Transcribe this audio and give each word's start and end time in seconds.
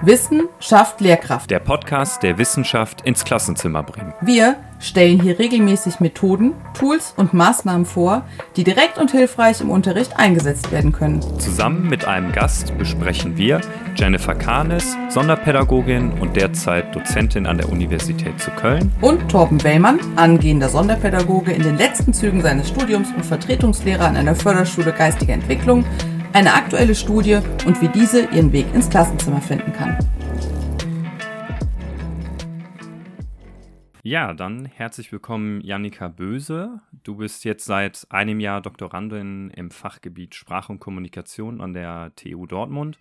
Wissen 0.00 0.48
schafft 0.60 1.00
Lehrkraft. 1.00 1.50
Der 1.50 1.58
Podcast, 1.58 2.22
der 2.22 2.38
Wissenschaft 2.38 3.00
ins 3.00 3.24
Klassenzimmer 3.24 3.82
bringt. 3.82 4.14
Wir 4.20 4.54
stellen 4.78 5.20
hier 5.20 5.40
regelmäßig 5.40 5.98
Methoden, 5.98 6.54
Tools 6.72 7.14
und 7.16 7.34
Maßnahmen 7.34 7.84
vor, 7.84 8.22
die 8.54 8.62
direkt 8.62 8.98
und 8.98 9.10
hilfreich 9.10 9.60
im 9.60 9.70
Unterricht 9.70 10.16
eingesetzt 10.16 10.70
werden 10.70 10.92
können. 10.92 11.20
Zusammen 11.40 11.88
mit 11.88 12.04
einem 12.04 12.30
Gast 12.30 12.78
besprechen 12.78 13.36
wir 13.36 13.60
Jennifer 13.96 14.36
Kahnes, 14.36 14.96
Sonderpädagogin 15.08 16.12
und 16.20 16.36
derzeit 16.36 16.94
Dozentin 16.94 17.46
an 17.46 17.58
der 17.58 17.68
Universität 17.68 18.38
zu 18.40 18.52
Köln. 18.52 18.92
Und 19.00 19.28
Torben 19.28 19.64
Wellmann, 19.64 19.98
angehender 20.14 20.68
Sonderpädagoge 20.68 21.50
in 21.50 21.64
den 21.64 21.76
letzten 21.76 22.12
Zügen 22.12 22.40
seines 22.40 22.68
Studiums 22.68 23.08
und 23.16 23.26
Vertretungslehrer 23.26 24.04
an 24.04 24.16
einer 24.16 24.36
Förderschule 24.36 24.92
geistiger 24.92 25.32
Entwicklung 25.32 25.84
eine 26.38 26.54
aktuelle 26.54 26.94
Studie 26.94 27.40
und 27.66 27.82
wie 27.82 27.88
diese 27.88 28.26
ihren 28.26 28.52
Weg 28.52 28.72
ins 28.72 28.88
Klassenzimmer 28.88 29.40
finden 29.40 29.72
kann. 29.72 29.98
Ja, 34.04 34.32
dann 34.32 34.64
herzlich 34.66 35.10
willkommen, 35.10 35.60
Jannika 35.62 36.06
Böse. 36.06 36.80
Du 37.02 37.16
bist 37.16 37.44
jetzt 37.44 37.64
seit 37.64 38.06
einem 38.10 38.38
Jahr 38.38 38.60
Doktorandin 38.60 39.50
im 39.50 39.72
Fachgebiet 39.72 40.36
Sprache 40.36 40.70
und 40.70 40.78
Kommunikation 40.78 41.60
an 41.60 41.72
der 41.72 42.12
TU 42.14 42.46
Dortmund 42.46 43.00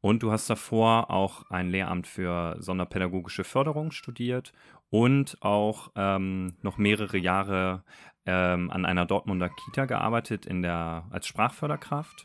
und 0.00 0.22
du 0.22 0.32
hast 0.32 0.48
davor 0.48 1.10
auch 1.10 1.50
ein 1.50 1.68
Lehramt 1.68 2.06
für 2.06 2.56
sonderpädagogische 2.58 3.44
Förderung 3.44 3.90
studiert 3.90 4.54
und 4.88 5.36
auch 5.42 5.90
ähm, 5.94 6.54
noch 6.62 6.78
mehrere 6.78 7.18
Jahre 7.18 7.84
ähm, 8.24 8.70
an 8.70 8.86
einer 8.86 9.04
Dortmunder 9.04 9.50
Kita 9.50 9.84
gearbeitet 9.84 10.46
in 10.46 10.62
der, 10.62 11.04
als 11.10 11.26
Sprachförderkraft. 11.26 12.24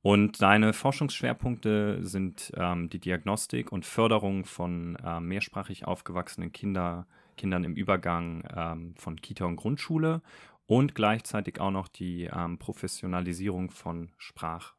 Und 0.00 0.40
deine 0.42 0.72
Forschungsschwerpunkte 0.72 1.98
sind 2.06 2.52
ähm, 2.56 2.88
die 2.88 3.00
Diagnostik 3.00 3.72
und 3.72 3.84
Förderung 3.84 4.44
von 4.44 4.96
äh, 4.96 5.20
mehrsprachig 5.20 5.86
aufgewachsenen 5.86 6.52
Kinder, 6.52 7.06
Kindern 7.36 7.64
im 7.64 7.74
Übergang 7.74 8.46
ähm, 8.54 8.94
von 8.96 9.20
Kita 9.20 9.44
und 9.44 9.56
Grundschule 9.56 10.22
und 10.66 10.94
gleichzeitig 10.94 11.60
auch 11.60 11.70
noch 11.70 11.88
die 11.88 12.24
ähm, 12.24 12.58
Professionalisierung 12.58 13.70
von 13.70 14.10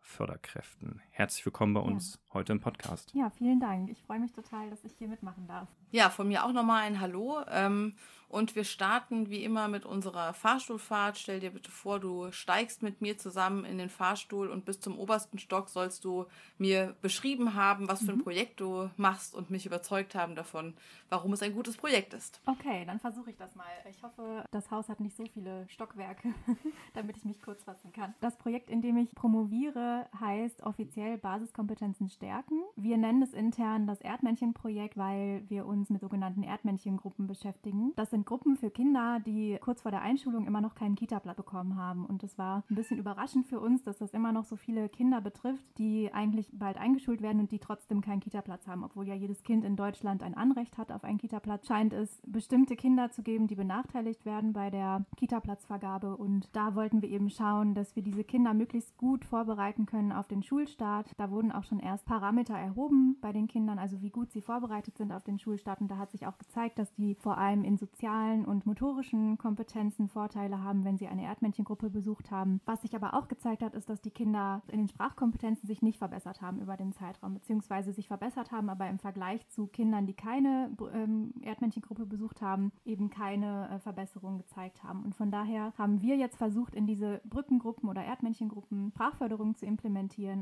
Sprachförderkräften. 0.10 1.02
Herzlich 1.12 1.46
willkommen 1.46 1.76
bei 1.76 1.82
uns 1.82 2.16
ja. 2.16 2.34
heute 2.34 2.54
im 2.54 2.60
Podcast. 2.60 3.14
Ja, 3.14 3.30
vielen 3.30 3.60
Dank. 3.60 3.90
Ich 3.92 4.02
freue 4.02 4.20
mich 4.20 4.34
total, 4.34 4.70
dass 4.70 4.84
ich 4.84 4.94
hier 4.98 5.08
mitmachen 5.08 5.48
darf. 5.48 5.70
Ja, 5.92 6.10
von 6.10 6.28
mir 6.28 6.46
auch 6.46 6.52
nochmal 6.52 6.84
ein 6.84 7.00
Hallo. 7.00 7.42
Ähm, 7.48 7.94
und 8.30 8.56
wir 8.56 8.64
starten 8.64 9.32
wie 9.32 9.44
immer 9.44 9.68
mit 9.68 9.86
unserer 9.86 10.34
Fahrstuhlfahrt. 10.34 11.18
Stell 11.18 11.40
dir 11.40 11.50
bitte 11.50 11.72
vor, 11.72 12.00
du 12.00 12.32
steigst 12.32 12.84
mit 12.84 13.02
mir 13.02 13.18
zusammen 13.18 13.66
in 13.66 13.80
den 13.80 13.90
Fahrstuhl 13.90 14.50
und 14.50 14.66
bis 14.66 14.80
zum 14.80 15.00
obersten 15.00 15.40
Stock 15.40 15.68
sollst 15.68 16.06
du 16.06 16.28
mir 16.60 16.96
beschrieben 17.02 17.56
haben, 17.56 17.88
was 17.88 18.04
für 18.04 18.12
ein 18.12 18.20
mhm. 18.20 18.24
Projekt 18.24 18.60
du 18.62 18.92
machst 18.98 19.34
und 19.34 19.50
mich 19.50 19.66
überzeugt 19.66 20.14
haben 20.14 20.36
davon, 20.36 20.76
warum 21.10 21.34
es 21.34 21.42
ein 21.42 21.56
gutes 21.56 21.76
Projekt 21.76 22.14
ist. 22.14 22.40
Okay, 22.46 22.86
dann 22.86 23.00
versuche 23.00 23.32
ich 23.32 23.36
das 23.36 23.56
mal. 23.56 23.66
Ich 23.90 24.04
hoffe, 24.04 24.46
das 24.52 24.70
Haus 24.70 24.90
hat 24.90 25.00
nicht 25.00 25.18
so 25.18 25.26
viele 25.26 25.68
Stockwerke, 25.68 26.32
damit 26.94 27.18
ich 27.18 27.26
mich 27.26 27.42
kurz 27.42 27.64
fassen 27.64 27.92
kann. 27.94 28.14
Das 28.22 28.38
Projekt, 28.38 28.70
in 28.70 28.84
dem 28.84 28.98
ich 28.98 29.10
promoviere, 29.16 29.99
heißt 30.20 30.64
offiziell 30.64 31.18
Basiskompetenzen 31.18 32.10
stärken. 32.10 32.62
Wir 32.76 32.98
nennen 32.98 33.22
es 33.22 33.34
intern 33.34 33.88
das 33.88 34.02
Erdmännchenprojekt, 34.02 34.98
weil 34.98 35.44
wir 35.48 35.66
uns 35.66 35.90
mit 35.90 36.02
sogenannten 36.02 36.44
Erdmännchengruppen 36.44 37.28
beschäftigen. 37.28 37.94
Das 37.96 38.12
sind 38.12 38.26
Gruppen 38.26 38.56
für 38.56 38.70
Kinder, 38.70 39.20
die 39.26 39.58
kurz 39.62 39.82
vor 39.82 39.92
der 39.92 40.02
Einschulung 40.02 40.46
immer 40.46 40.62
noch 40.62 40.76
keinen 40.76 40.96
Kita-Platz 40.96 41.38
bekommen 41.38 41.78
haben. 41.78 42.06
Und 42.06 42.24
es 42.24 42.38
war 42.38 42.64
ein 42.70 42.76
bisschen 42.76 42.98
überraschend 42.98 43.48
für 43.48 43.60
uns, 43.60 43.84
dass 43.84 43.98
das 43.98 44.12
immer 44.12 44.32
noch 44.32 44.46
so 44.46 44.56
viele 44.56 44.90
Kinder 44.90 45.22
betrifft, 45.22 45.66
die 45.78 46.12
eigentlich 46.14 46.50
bald 46.52 46.78
eingeschult 46.78 47.22
werden 47.22 47.40
und 47.40 47.52
die 47.52 47.60
trotzdem 47.60 48.02
keinen 48.02 48.20
Kita-Platz 48.20 48.68
haben. 48.68 48.84
Obwohl 48.84 49.08
ja 49.08 49.16
jedes 49.16 49.44
Kind 49.44 49.64
in 49.64 49.76
Deutschland 49.76 50.24
ein 50.24 50.36
Anrecht 50.36 50.78
hat 50.78 50.92
auf 50.92 51.04
einen 51.04 51.18
Kita-Platz, 51.18 51.68
scheint 51.68 51.94
es 51.94 52.22
bestimmte 52.26 52.76
Kinder 52.76 53.12
zu 53.12 53.24
geben, 53.24 53.48
die 53.48 53.56
benachteiligt 53.56 54.26
werden 54.26 54.54
bei 54.54 54.70
der 54.70 55.06
Kita-Platzvergabe. 55.18 56.18
Und 56.18 56.50
da 56.54 56.76
wollten 56.76 57.02
wir 57.02 57.10
eben 57.10 57.30
schauen, 57.30 57.74
dass 57.76 57.96
wir 57.96 58.04
diese 58.04 58.24
Kinder 58.24 58.54
möglichst 58.54 58.98
gut 58.98 59.26
vorbereiten 59.26 59.86
können 59.90 60.12
auf 60.12 60.28
den 60.28 60.44
Schulstart. 60.44 61.12
Da 61.18 61.32
wurden 61.32 61.52
auch 61.52 61.64
schon 61.64 61.80
erst 61.80 62.06
Parameter 62.06 62.54
erhoben 62.54 63.18
bei 63.22 63.34
den 63.34 63.48
Kindern, 63.48 63.80
also 63.80 64.02
wie 64.02 64.12
gut 64.12 64.32
sie 64.32 64.42
vorbereitet 64.42 64.98
sind 64.98 65.12
auf 65.12 65.24
den 65.24 65.40
Schulstart. 65.40 65.82
Und 65.82 65.90
da 65.90 65.98
hat 65.98 66.12
sich 66.12 66.28
auch 66.28 66.38
gezeigt, 66.38 66.78
dass 66.78 66.94
die 66.94 67.16
vor 67.16 67.38
allem 67.38 67.64
in 67.64 67.78
sozialen 67.78 68.46
und 68.46 68.66
motorischen 68.66 69.38
Kompetenzen 69.38 70.08
Vorteile 70.08 70.64
haben, 70.64 70.86
wenn 70.86 70.98
sie 70.98 71.08
eine 71.08 71.24
Erdmännchengruppe 71.24 71.90
besucht 71.90 72.30
haben. 72.30 72.62
Was 72.66 72.84
sich 72.84 72.96
aber 72.96 73.16
auch 73.16 73.28
gezeigt 73.28 73.64
hat, 73.64 73.74
ist, 73.74 73.90
dass 73.90 74.02
die 74.02 74.12
Kinder 74.12 74.62
in 74.68 74.78
den 74.78 74.88
Sprachkompetenzen 74.88 75.68
sich 75.68 75.82
nicht 75.82 75.98
verbessert 75.98 76.42
haben 76.42 76.62
über 76.62 76.78
den 76.78 76.94
Zeitraum, 76.94 77.34
beziehungsweise 77.34 77.92
sich 77.92 78.08
verbessert 78.08 78.52
haben, 78.52 78.70
aber 78.70 78.88
im 78.88 79.00
Vergleich 79.00 79.48
zu 79.50 79.68
Kindern, 79.68 80.06
die 80.06 80.14
keine 80.14 80.72
ähm, 80.94 81.34
Erdmännchengruppe 81.42 82.06
besucht 82.06 82.42
haben, 82.42 82.72
eben 82.86 83.10
keine 83.10 83.70
äh, 83.70 83.80
Verbesserung 83.80 84.38
gezeigt 84.38 84.84
haben. 84.84 85.04
Und 85.04 85.16
von 85.16 85.32
daher 85.32 85.74
haben 85.78 86.02
wir 86.02 86.16
jetzt 86.16 86.38
versucht, 86.38 86.76
in 86.76 86.86
diese 86.86 87.22
Brückengruppen 87.26 87.90
oder 87.90 88.04
Erdmännchengruppen 88.04 88.92
Sprachförderung 88.92 89.56
zu 89.56 89.66
implementieren 89.66 89.79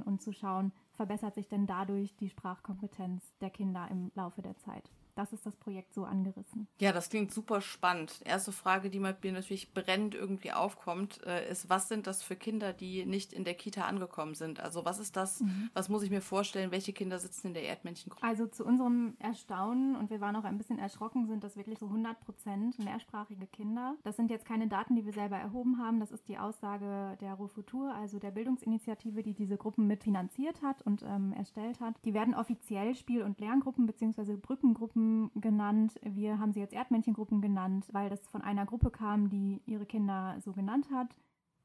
und 0.01 0.21
zu 0.21 0.31
schauen, 0.31 0.71
verbessert 0.93 1.35
sich 1.35 1.47
denn 1.47 1.67
dadurch 1.67 2.15
die 2.17 2.29
Sprachkompetenz 2.29 3.33
der 3.39 3.49
Kinder 3.49 3.87
im 3.89 4.11
Laufe 4.15 4.41
der 4.41 4.57
Zeit 4.57 4.89
das 5.17 5.33
ist 5.33 5.45
das 5.45 5.55
Projekt 5.55 5.93
so 5.93 6.05
angerissen. 6.05 6.67
Ja, 6.79 6.91
das 6.91 7.09
klingt 7.09 7.31
super 7.31 7.61
spannend. 7.61 8.21
Erste 8.23 8.51
Frage, 8.51 8.89
die 8.89 8.99
mir 8.99 9.15
natürlich 9.23 9.73
brennend 9.73 10.13
irgendwie 10.13 10.51
aufkommt, 10.51 11.25
äh, 11.25 11.49
ist, 11.49 11.69
was 11.69 11.87
sind 11.87 12.05
das 12.05 12.21
für 12.21 12.35
Kinder, 12.35 12.71
die 12.71 13.05
nicht 13.05 13.33
in 13.33 13.43
der 13.43 13.55
Kita 13.55 13.85
angekommen 13.85 14.35
sind? 14.35 14.59
Also 14.59 14.85
was 14.85 14.99
ist 14.99 15.15
das, 15.15 15.41
mhm. 15.41 15.69
was 15.73 15.89
muss 15.89 16.03
ich 16.03 16.11
mir 16.11 16.21
vorstellen, 16.21 16.71
welche 16.71 16.93
Kinder 16.93 17.17
sitzen 17.17 17.47
in 17.47 17.53
der 17.55 17.63
Erdmännchengruppe? 17.63 18.25
Also 18.25 18.45
zu 18.45 18.63
unserem 18.63 19.15
Erstaunen, 19.19 19.95
und 19.95 20.09
wir 20.11 20.21
waren 20.21 20.35
auch 20.35 20.43
ein 20.43 20.57
bisschen 20.57 20.77
erschrocken, 20.77 21.27
sind 21.27 21.43
das 21.43 21.57
wirklich 21.57 21.79
so 21.79 21.87
100 21.87 22.19
Prozent 22.19 22.77
mehrsprachige 22.79 23.47
Kinder. 23.47 23.95
Das 24.03 24.15
sind 24.15 24.29
jetzt 24.29 24.45
keine 24.45 24.67
Daten, 24.67 24.95
die 24.95 25.05
wir 25.05 25.13
selber 25.13 25.37
erhoben 25.37 25.79
haben. 25.79 25.99
Das 25.99 26.11
ist 26.11 26.27
die 26.27 26.37
Aussage 26.37 27.17
der 27.21 27.33
Rofutur, 27.33 27.93
also 27.95 28.19
der 28.19 28.31
Bildungsinitiative, 28.31 29.23
die 29.23 29.33
diese 29.33 29.57
Gruppen 29.57 29.87
mitfinanziert 29.87 30.61
hat 30.61 30.83
und 30.83 31.03
ähm, 31.03 31.33
erstellt 31.33 31.79
hat. 31.79 31.95
Die 32.05 32.13
werden 32.13 32.35
offiziell 32.35 32.93
Spiel- 32.93 33.23
und 33.23 33.39
Lerngruppen 33.39 33.87
bzw. 33.87 34.35
Brückengruppen 34.35 35.06
genannt. 35.35 35.99
Wir 36.03 36.39
haben 36.39 36.53
sie 36.53 36.59
jetzt 36.59 36.73
Erdmännchengruppen 36.73 37.41
genannt, 37.41 37.87
weil 37.91 38.09
das 38.09 38.27
von 38.27 38.41
einer 38.41 38.65
Gruppe 38.65 38.91
kam, 38.91 39.29
die 39.29 39.61
ihre 39.65 39.85
Kinder 39.85 40.37
so 40.39 40.51
genannt 40.53 40.89
hat 40.91 41.17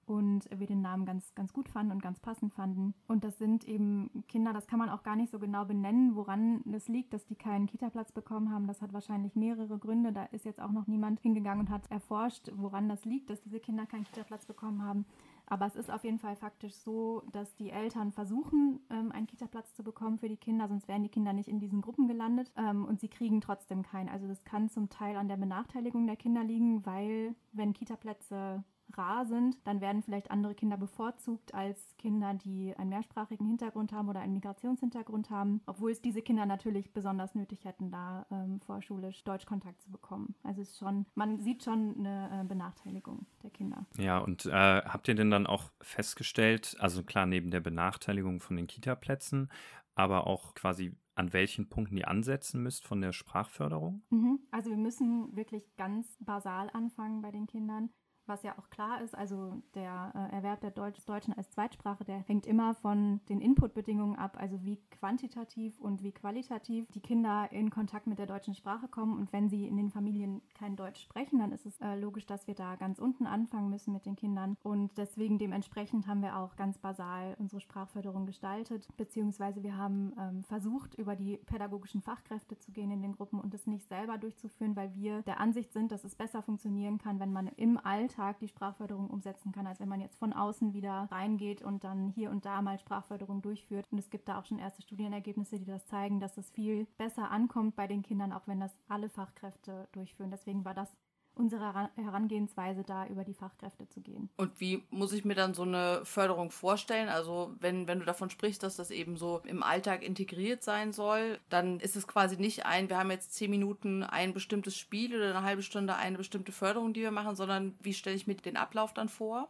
und 0.07 0.49
wir 0.51 0.67
den 0.67 0.83
Namen 0.83 1.05
ganz, 1.05 1.35
ganz 1.35 1.53
gut 1.53 1.69
fanden 1.69 1.93
und 1.93 2.03
ganz 2.03 2.21
passend 2.21 2.53
fanden. 2.53 2.95
Und 3.07 3.25
das 3.25 3.39
sind 3.39 3.65
eben 3.65 4.25
Kinder, 4.29 4.53
das 4.53 4.67
kann 4.67 4.79
man 4.79 4.89
auch 4.89 5.03
gar 5.03 5.17
nicht 5.17 5.31
so 5.31 5.39
genau 5.39 5.65
benennen, 5.65 6.17
woran 6.17 6.63
es 6.73 6.89
liegt, 6.89 7.13
dass 7.15 7.25
die 7.27 7.37
keinen 7.37 7.67
Kita-Platz 7.67 8.13
bekommen 8.13 8.51
haben. 8.51 8.67
Das 8.67 8.83
hat 8.83 8.93
wahrscheinlich 8.93 9.37
mehrere 9.37 9.79
Gründe. 9.79 10.13
Da 10.13 10.25
ist 10.25 10.45
jetzt 10.45 10.61
auch 10.61 10.73
noch 10.73 10.87
niemand 10.87 11.21
hingegangen 11.21 11.67
und 11.67 11.71
hat 11.71 11.91
erforscht, 11.91 12.51
woran 12.57 12.89
das 12.89 13.05
liegt, 13.05 13.31
dass 13.31 13.41
diese 13.43 13.61
Kinder 13.61 13.87
keinen 13.87 14.05
Kita-Platz 14.05 14.47
bekommen 14.47 14.83
haben. 14.83 15.07
Aber 15.47 15.67
es 15.67 15.77
ist 15.77 15.91
auf 15.91 16.05
jeden 16.05 16.19
Fall 16.19 16.37
faktisch 16.37 16.75
so, 16.75 17.23
dass 17.33 17.55
die 17.57 17.71
Eltern 17.71 18.13
versuchen, 18.13 18.81
ähm, 18.91 19.13
einen 19.13 19.27
Kita-Platz 19.27 19.75
zu 19.75 19.83
bekommen 19.83 20.19
für 20.19 20.29
die 20.29 20.37
Kinder, 20.37 20.69
sonst 20.69 20.89
wären 20.89 21.03
die 21.03 21.09
Kinder 21.09 21.33
nicht 21.33 21.49
in 21.49 21.61
diesen 21.61 21.83
Gruppen 21.83 22.09
gelandet 22.09 22.53
ähm, 22.57 22.85
und 22.85 23.01
sie 23.01 23.09
kriegen 23.09 23.41
trotzdem 23.41 23.83
keinen. 23.83 24.09
Also 24.09 24.27
das 24.27 24.45
kann 24.45 24.69
zum 24.69 24.89
Teil 24.89 25.17
an 25.17 25.29
der 25.29 25.37
Benachteiligung 25.37 26.07
der 26.07 26.17
Kinder 26.17 26.43
liegen, 26.45 26.87
weil 26.87 27.35
wenn 27.53 27.75
Kita-Plätze 27.75 28.65
rar 28.97 29.27
sind, 29.27 29.57
dann 29.65 29.81
werden 29.81 30.03
vielleicht 30.03 30.31
andere 30.31 30.55
Kinder 30.55 30.77
bevorzugt 30.77 31.55
als 31.55 31.97
Kinder, 31.99 32.35
die 32.35 32.75
einen 32.77 32.91
mehrsprachigen 32.91 33.47
Hintergrund 33.47 33.93
haben 33.93 34.09
oder 34.09 34.21
einen 34.21 34.35
Migrationshintergrund 34.35 35.31
haben, 35.31 35.61
obwohl 35.67 35.91
es 35.91 36.03
diese 36.03 36.23
Kinder 36.23 36.47
natürlich 36.47 36.93
besonders 36.93 37.35
nötig 37.35 37.65
hätten, 37.65 37.91
da 37.91 38.27
ähm, 38.31 38.61
vorschulisch 38.61 39.25
Deutschkontakt 39.25 39.81
zu 39.83 39.91
bekommen. 39.91 40.35
Also 40.43 40.63
es 40.63 40.71
ist 40.71 40.79
schon, 40.79 41.07
man 41.15 41.41
sieht 41.41 41.65
schon 41.65 41.95
eine 41.99 42.43
äh, 42.43 42.45
Benachteiligung 42.45 43.27
der 43.43 43.51
Kinder. 43.51 43.87
Ja, 43.99 44.19
und 44.19 44.47
äh, 44.47 44.51
habt 44.51 45.09
ihr 45.09 45.15
denn 45.15 45.31
dann 45.31 45.47
auch 45.47 45.71
festgestellt, 45.81 46.77
also 46.79 47.03
klar, 47.03 47.27
neben 47.27 47.51
der 47.51 47.61
Benachteiligung 47.61 48.41
von 48.41 48.57
den 48.57 48.67
Kita-Plätzen, 48.67 49.51
aber 49.95 50.27
auch 50.27 50.55
quasi 50.55 50.97
an 51.15 51.33
welchen 51.33 51.69
Punkten 51.69 51.97
ihr 51.97 52.09
ansetzen 52.09 52.63
müsst 52.63 52.87
von 52.87 53.01
der 53.01 53.13
Sprachförderung? 53.13 54.03
Mhm. 54.11 54.41
Also 54.51 54.71
wir 54.71 54.77
müssen 54.77 55.35
wirklich 55.37 55.75
ganz 55.77 56.17
basal 56.21 56.71
anfangen 56.73 57.21
bei 57.23 57.31
den 57.31 57.47
Kindern 57.47 57.91
was 58.33 58.43
ja 58.43 58.55
auch 58.59 58.71
klar 58.71 59.03
ist, 59.03 59.15
also 59.15 59.61
der 59.75 60.11
äh, 60.15 60.35
Erwerb 60.37 60.63
der 60.63 60.71
Deutsch, 60.71 61.05
Deutschen 61.05 61.35
als 61.35 61.51
Zweitsprache, 61.51 62.03
der 62.03 62.21
hängt 62.21 62.47
immer 62.47 62.75
von 62.75 63.21
den 63.29 63.43
Inputbedingungen 63.43 64.17
ab, 64.17 64.39
also 64.41 64.65
wie 64.65 64.79
quantitativ 64.91 65.79
und 65.79 66.03
wie 66.03 66.13
qualitativ 66.13 66.87
die 66.93 67.01
Kinder 67.01 67.49
in 67.53 67.69
Kontakt 67.69 68.07
mit 68.07 68.19
der 68.19 68.25
deutschen 68.25 68.55
Sprache 68.55 68.89
kommen. 68.89 69.19
Und 69.19 69.35
wenn 69.35 69.51
sie 69.51 69.69
in 69.69 69.77
den 69.77 69.91
Familien 69.91 70.41
kein 70.55 70.77
Deutsch 70.77 71.03
sprechen, 71.03 71.41
dann 71.41 71.53
ist 71.53 71.67
es 71.67 71.79
äh, 71.81 71.95
logisch, 71.95 72.25
dass 72.25 72.47
wir 72.47 72.55
da 72.55 72.77
ganz 72.77 72.99
unten 72.99 73.27
anfangen 73.27 73.69
müssen 73.69 73.93
mit 73.93 74.07
den 74.07 74.17
Kindern. 74.17 74.57
Und 74.63 74.97
deswegen 74.97 75.39
dementsprechend 75.39 76.07
haben 76.07 76.23
wir 76.23 76.39
auch 76.39 76.57
ganz 76.57 76.79
basal 76.79 77.37
unsere 77.39 77.61
Sprachförderung 77.61 78.25
gestaltet, 78.25 78.89
beziehungsweise 78.97 79.63
wir 79.63 79.77
haben 79.77 80.15
ähm, 80.19 80.43
versucht, 80.45 80.95
über 80.95 81.17
die 81.17 81.37
pädagogischen 81.37 82.01
Fachkräfte 82.01 82.59
zu 82.59 82.73
gehen 82.73 82.91
in 82.91 83.03
den 83.03 83.13
Gruppen 83.13 83.39
und 83.39 83.53
das 83.53 83.67
nicht 83.67 83.87
selber 83.89 84.17
durchzuführen, 84.17 84.75
weil 84.75 84.95
wir 84.95 85.21
der 85.23 85.39
Ansicht 85.39 85.75
sind, 85.75 85.93
dass 85.93 86.05
es 86.05 86.15
besser 86.15 86.41
funktionieren 86.41 86.97
kann, 86.97 87.21
wenn 87.21 87.33
man 87.33 87.49
im 87.49 87.77
Alter 87.85 88.22
Alltag 88.23 88.39
die 88.39 88.49
Sprachförderung 88.49 89.11
umsetzen 89.11 89.53
kann, 89.53 89.67
als 89.67 89.81
wenn 89.81 89.89
man 89.89 90.01
jetzt 90.01 90.19
von 90.19 90.33
außen 90.33 90.73
wieder 90.73 91.09
reingeht 91.11 91.63
und 91.63 91.85
dann 91.85 92.09
hier 92.11 92.31
und 92.31 92.45
da 92.45 92.63
mal 92.63 92.79
Sprachförderung 92.79 93.43
durchführt. 93.43 93.87
Und 93.91 93.99
es 93.99 94.11
gibt 94.11 94.29
da 94.29 94.39
auch 94.39 94.45
schon 94.45 94.59
erste 94.59 94.83
Studienergebnisse, 94.83 95.59
die 95.59 95.65
das 95.65 95.87
zeigen, 95.87 96.21
dass 96.21 96.39
es 96.39 96.51
viel 96.51 96.87
besser 96.99 97.31
ankommt 97.31 97.77
bei 97.77 97.87
den 97.87 98.03
Kindern, 98.03 98.33
auch 98.33 98.47
wenn 98.47 98.61
das 98.61 98.77
alle 98.89 99.09
Fachkräfte 99.09 99.89
durchführen. 99.93 100.31
Deswegen 100.31 100.65
war 100.65 100.75
das 100.75 100.97
unsere 101.35 101.91
Herangehensweise 101.97 102.83
da 102.83 103.07
über 103.07 103.25
die 103.25 103.35
Fachkräfte 103.35 103.89
zu 103.89 104.01
gehen. 104.01 104.29
Und 104.37 104.61
wie 104.61 104.85
muss 104.91 105.13
ich 105.13 105.25
mir 105.25 105.35
dann 105.35 105.55
so 105.55 105.63
eine 105.63 106.03
Förderung 106.05 106.51
vorstellen? 106.51 107.09
Also 107.09 107.55
wenn, 107.61 107.87
wenn 107.87 108.01
du 108.01 108.05
davon 108.05 108.31
sprichst, 108.31 108.63
dass 108.63 108.77
das 108.77 108.91
eben 108.91 109.17
so 109.17 109.41
im 109.47 109.63
Alltag 109.63 110.03
integriert 110.03 110.63
sein 110.63 110.93
soll, 110.93 111.39
dann 111.49 111.81
ist 111.81 111.97
es 111.97 112.07
quasi 112.07 112.37
nicht 112.37 112.67
ein, 112.67 112.89
wir 112.89 112.99
haben 112.99 113.11
jetzt 113.11 113.35
zehn 113.35 113.51
Minuten 113.51 114.03
ein 114.03 114.35
bestimmtes 114.35 114.77
Spiel 114.77 115.17
oder 115.17 115.31
eine 115.31 115.43
halbe 115.43 115.63
Stunde 115.63 115.97
eine 115.97 116.19
bestimmte 116.19 116.53
Förderung, 116.53 116.93
die 116.93 117.01
wir 117.01 117.11
machen, 117.11 117.37
sondern 117.37 117.75
wie 117.81 117.95
stelle 117.95 118.17
ich 118.17 118.27
mir 118.27 118.35
den 118.35 118.57
Ablauf 118.57 118.93
dann 118.93 119.09
vor? 119.09 119.49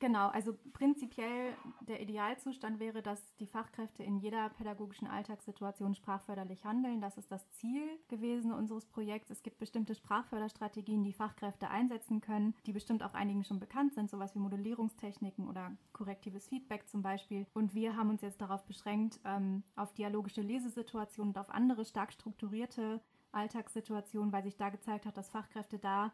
Genau, 0.00 0.28
also 0.28 0.56
prinzipiell 0.72 1.52
der 1.82 2.00
Idealzustand 2.00 2.80
wäre, 2.80 3.02
dass 3.02 3.36
die 3.36 3.46
Fachkräfte 3.46 4.02
in 4.02 4.16
jeder 4.16 4.48
pädagogischen 4.48 5.06
Alltagssituation 5.06 5.94
sprachförderlich 5.94 6.64
handeln. 6.64 7.02
Das 7.02 7.18
ist 7.18 7.30
das 7.30 7.50
Ziel 7.50 7.82
gewesen 8.08 8.50
unseres 8.50 8.86
Projekts. 8.86 9.28
Es 9.28 9.42
gibt 9.42 9.58
bestimmte 9.58 9.94
Sprachförderstrategien, 9.94 11.04
die 11.04 11.12
Fachkräfte 11.12 11.68
einsetzen 11.68 12.22
können, 12.22 12.54
die 12.64 12.72
bestimmt 12.72 13.02
auch 13.02 13.12
einigen 13.12 13.44
schon 13.44 13.60
bekannt 13.60 13.92
sind, 13.92 14.08
sowas 14.08 14.34
wie 14.34 14.38
Modellierungstechniken 14.38 15.46
oder 15.46 15.76
korrektives 15.92 16.48
Feedback 16.48 16.88
zum 16.88 17.02
Beispiel. 17.02 17.46
Und 17.52 17.74
wir 17.74 17.94
haben 17.94 18.08
uns 18.08 18.22
jetzt 18.22 18.40
darauf 18.40 18.64
beschränkt, 18.64 19.20
ähm, 19.26 19.64
auf 19.76 19.92
dialogische 19.92 20.40
Lesesituationen 20.40 21.34
und 21.34 21.38
auf 21.38 21.50
andere 21.50 21.84
stark 21.84 22.14
strukturierte 22.14 23.02
Alltagssituationen, 23.32 24.32
weil 24.32 24.44
sich 24.44 24.56
da 24.56 24.70
gezeigt 24.70 25.04
hat, 25.04 25.18
dass 25.18 25.28
Fachkräfte 25.28 25.78
da 25.78 26.10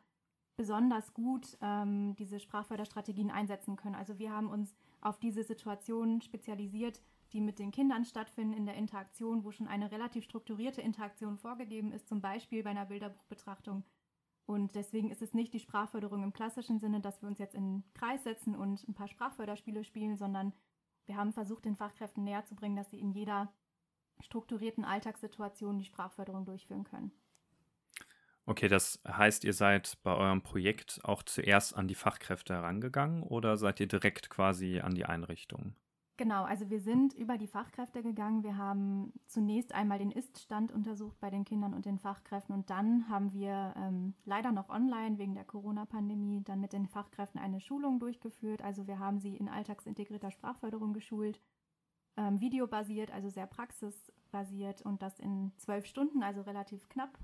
besonders 0.56 1.12
gut 1.14 1.56
ähm, 1.60 2.16
diese 2.16 2.40
Sprachförderstrategien 2.40 3.30
einsetzen 3.30 3.76
können. 3.76 3.94
Also 3.94 4.18
wir 4.18 4.32
haben 4.32 4.48
uns 4.48 4.74
auf 5.00 5.18
diese 5.18 5.44
Situationen 5.44 6.22
spezialisiert, 6.22 7.00
die 7.32 7.40
mit 7.40 7.58
den 7.58 7.72
Kindern 7.72 8.04
stattfinden 8.04 8.54
in 8.54 8.66
der 8.66 8.76
Interaktion, 8.76 9.44
wo 9.44 9.50
schon 9.50 9.68
eine 9.68 9.90
relativ 9.90 10.24
strukturierte 10.24 10.80
Interaktion 10.80 11.36
vorgegeben 11.36 11.92
ist, 11.92 12.08
zum 12.08 12.20
Beispiel 12.20 12.62
bei 12.62 12.70
einer 12.70 12.86
Bilderbuchbetrachtung. 12.86 13.84
Und 14.46 14.76
deswegen 14.76 15.10
ist 15.10 15.22
es 15.22 15.34
nicht 15.34 15.52
die 15.52 15.60
Sprachförderung 15.60 16.22
im 16.22 16.32
klassischen 16.32 16.78
Sinne, 16.78 17.00
dass 17.00 17.20
wir 17.20 17.28
uns 17.28 17.38
jetzt 17.38 17.54
in 17.54 17.64
einen 17.64 17.84
Kreis 17.94 18.22
setzen 18.22 18.54
und 18.54 18.88
ein 18.88 18.94
paar 18.94 19.08
Sprachförderspiele 19.08 19.82
spielen, 19.82 20.16
sondern 20.16 20.52
wir 21.06 21.16
haben 21.16 21.32
versucht, 21.32 21.64
den 21.64 21.76
Fachkräften 21.76 22.24
näher 22.24 22.44
zu 22.44 22.54
bringen, 22.54 22.76
dass 22.76 22.90
sie 22.90 23.00
in 23.00 23.10
jeder 23.10 23.52
strukturierten 24.20 24.84
Alltagssituation 24.84 25.78
die 25.78 25.84
Sprachförderung 25.84 26.44
durchführen 26.44 26.84
können. 26.84 27.10
Okay, 28.48 28.68
das 28.68 29.00
heißt, 29.06 29.42
ihr 29.42 29.52
seid 29.52 29.98
bei 30.04 30.14
eurem 30.14 30.40
Projekt 30.40 31.00
auch 31.02 31.24
zuerst 31.24 31.76
an 31.76 31.88
die 31.88 31.96
Fachkräfte 31.96 32.54
herangegangen 32.54 33.24
oder 33.24 33.56
seid 33.56 33.80
ihr 33.80 33.88
direkt 33.88 34.30
quasi 34.30 34.78
an 34.78 34.94
die 34.94 35.04
Einrichtung? 35.04 35.74
Genau, 36.16 36.44
also 36.44 36.70
wir 36.70 36.80
sind 36.80 37.12
über 37.12 37.36
die 37.36 37.48
Fachkräfte 37.48 38.02
gegangen. 38.02 38.44
Wir 38.44 38.56
haben 38.56 39.12
zunächst 39.26 39.74
einmal 39.74 39.98
den 39.98 40.12
Ist-Stand 40.12 40.72
untersucht 40.72 41.18
bei 41.20 41.28
den 41.28 41.44
Kindern 41.44 41.74
und 41.74 41.84
den 41.84 41.98
Fachkräften 41.98 42.54
und 42.54 42.70
dann 42.70 43.08
haben 43.10 43.32
wir 43.32 43.74
ähm, 43.76 44.14
leider 44.24 44.52
noch 44.52 44.70
online 44.70 45.18
wegen 45.18 45.34
der 45.34 45.44
Corona-Pandemie 45.44 46.42
dann 46.44 46.60
mit 46.60 46.72
den 46.72 46.86
Fachkräften 46.86 47.40
eine 47.40 47.60
Schulung 47.60 47.98
durchgeführt. 47.98 48.62
Also 48.62 48.86
wir 48.86 49.00
haben 49.00 49.18
sie 49.18 49.36
in 49.36 49.48
alltagsintegrierter 49.48 50.30
Sprachförderung 50.30 50.94
geschult, 50.94 51.40
ähm, 52.16 52.40
videobasiert, 52.40 53.10
also 53.10 53.28
sehr 53.28 53.46
praxisbasiert 53.46 54.82
und 54.82 55.02
das 55.02 55.18
in 55.18 55.52
zwölf 55.58 55.84
Stunden, 55.84 56.22
also 56.22 56.40
relativ 56.42 56.88
knapp 56.88 57.18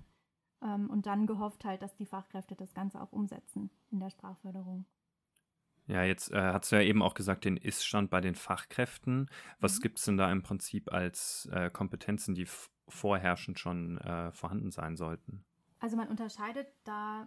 ähm, 0.62 0.90
und 0.90 1.06
dann 1.06 1.26
gehofft 1.26 1.64
halt, 1.64 1.82
dass 1.82 1.94
die 1.94 2.06
Fachkräfte 2.06 2.54
das 2.54 2.74
Ganze 2.74 3.00
auch 3.00 3.12
umsetzen 3.12 3.70
in 3.90 4.00
der 4.00 4.10
Sprachförderung. 4.10 4.86
Ja, 5.86 6.04
jetzt 6.04 6.30
äh, 6.30 6.52
hast 6.52 6.70
du 6.70 6.76
ja 6.76 6.82
eben 6.82 7.02
auch 7.02 7.14
gesagt, 7.14 7.44
den 7.44 7.56
Ist-Stand 7.56 8.10
bei 8.10 8.20
den 8.20 8.34
Fachkräften. 8.34 9.28
Was 9.60 9.78
mhm. 9.78 9.82
gibt 9.82 9.98
es 9.98 10.04
denn 10.04 10.16
da 10.16 10.30
im 10.30 10.42
Prinzip 10.42 10.92
als 10.92 11.48
äh, 11.52 11.70
Kompetenzen, 11.70 12.34
die 12.34 12.46
vorherrschend 12.88 13.58
schon 13.58 13.98
äh, 13.98 14.30
vorhanden 14.32 14.70
sein 14.70 14.96
sollten? 14.96 15.44
Also 15.80 15.96
man 15.96 16.06
unterscheidet 16.06 16.68
da 16.84 17.26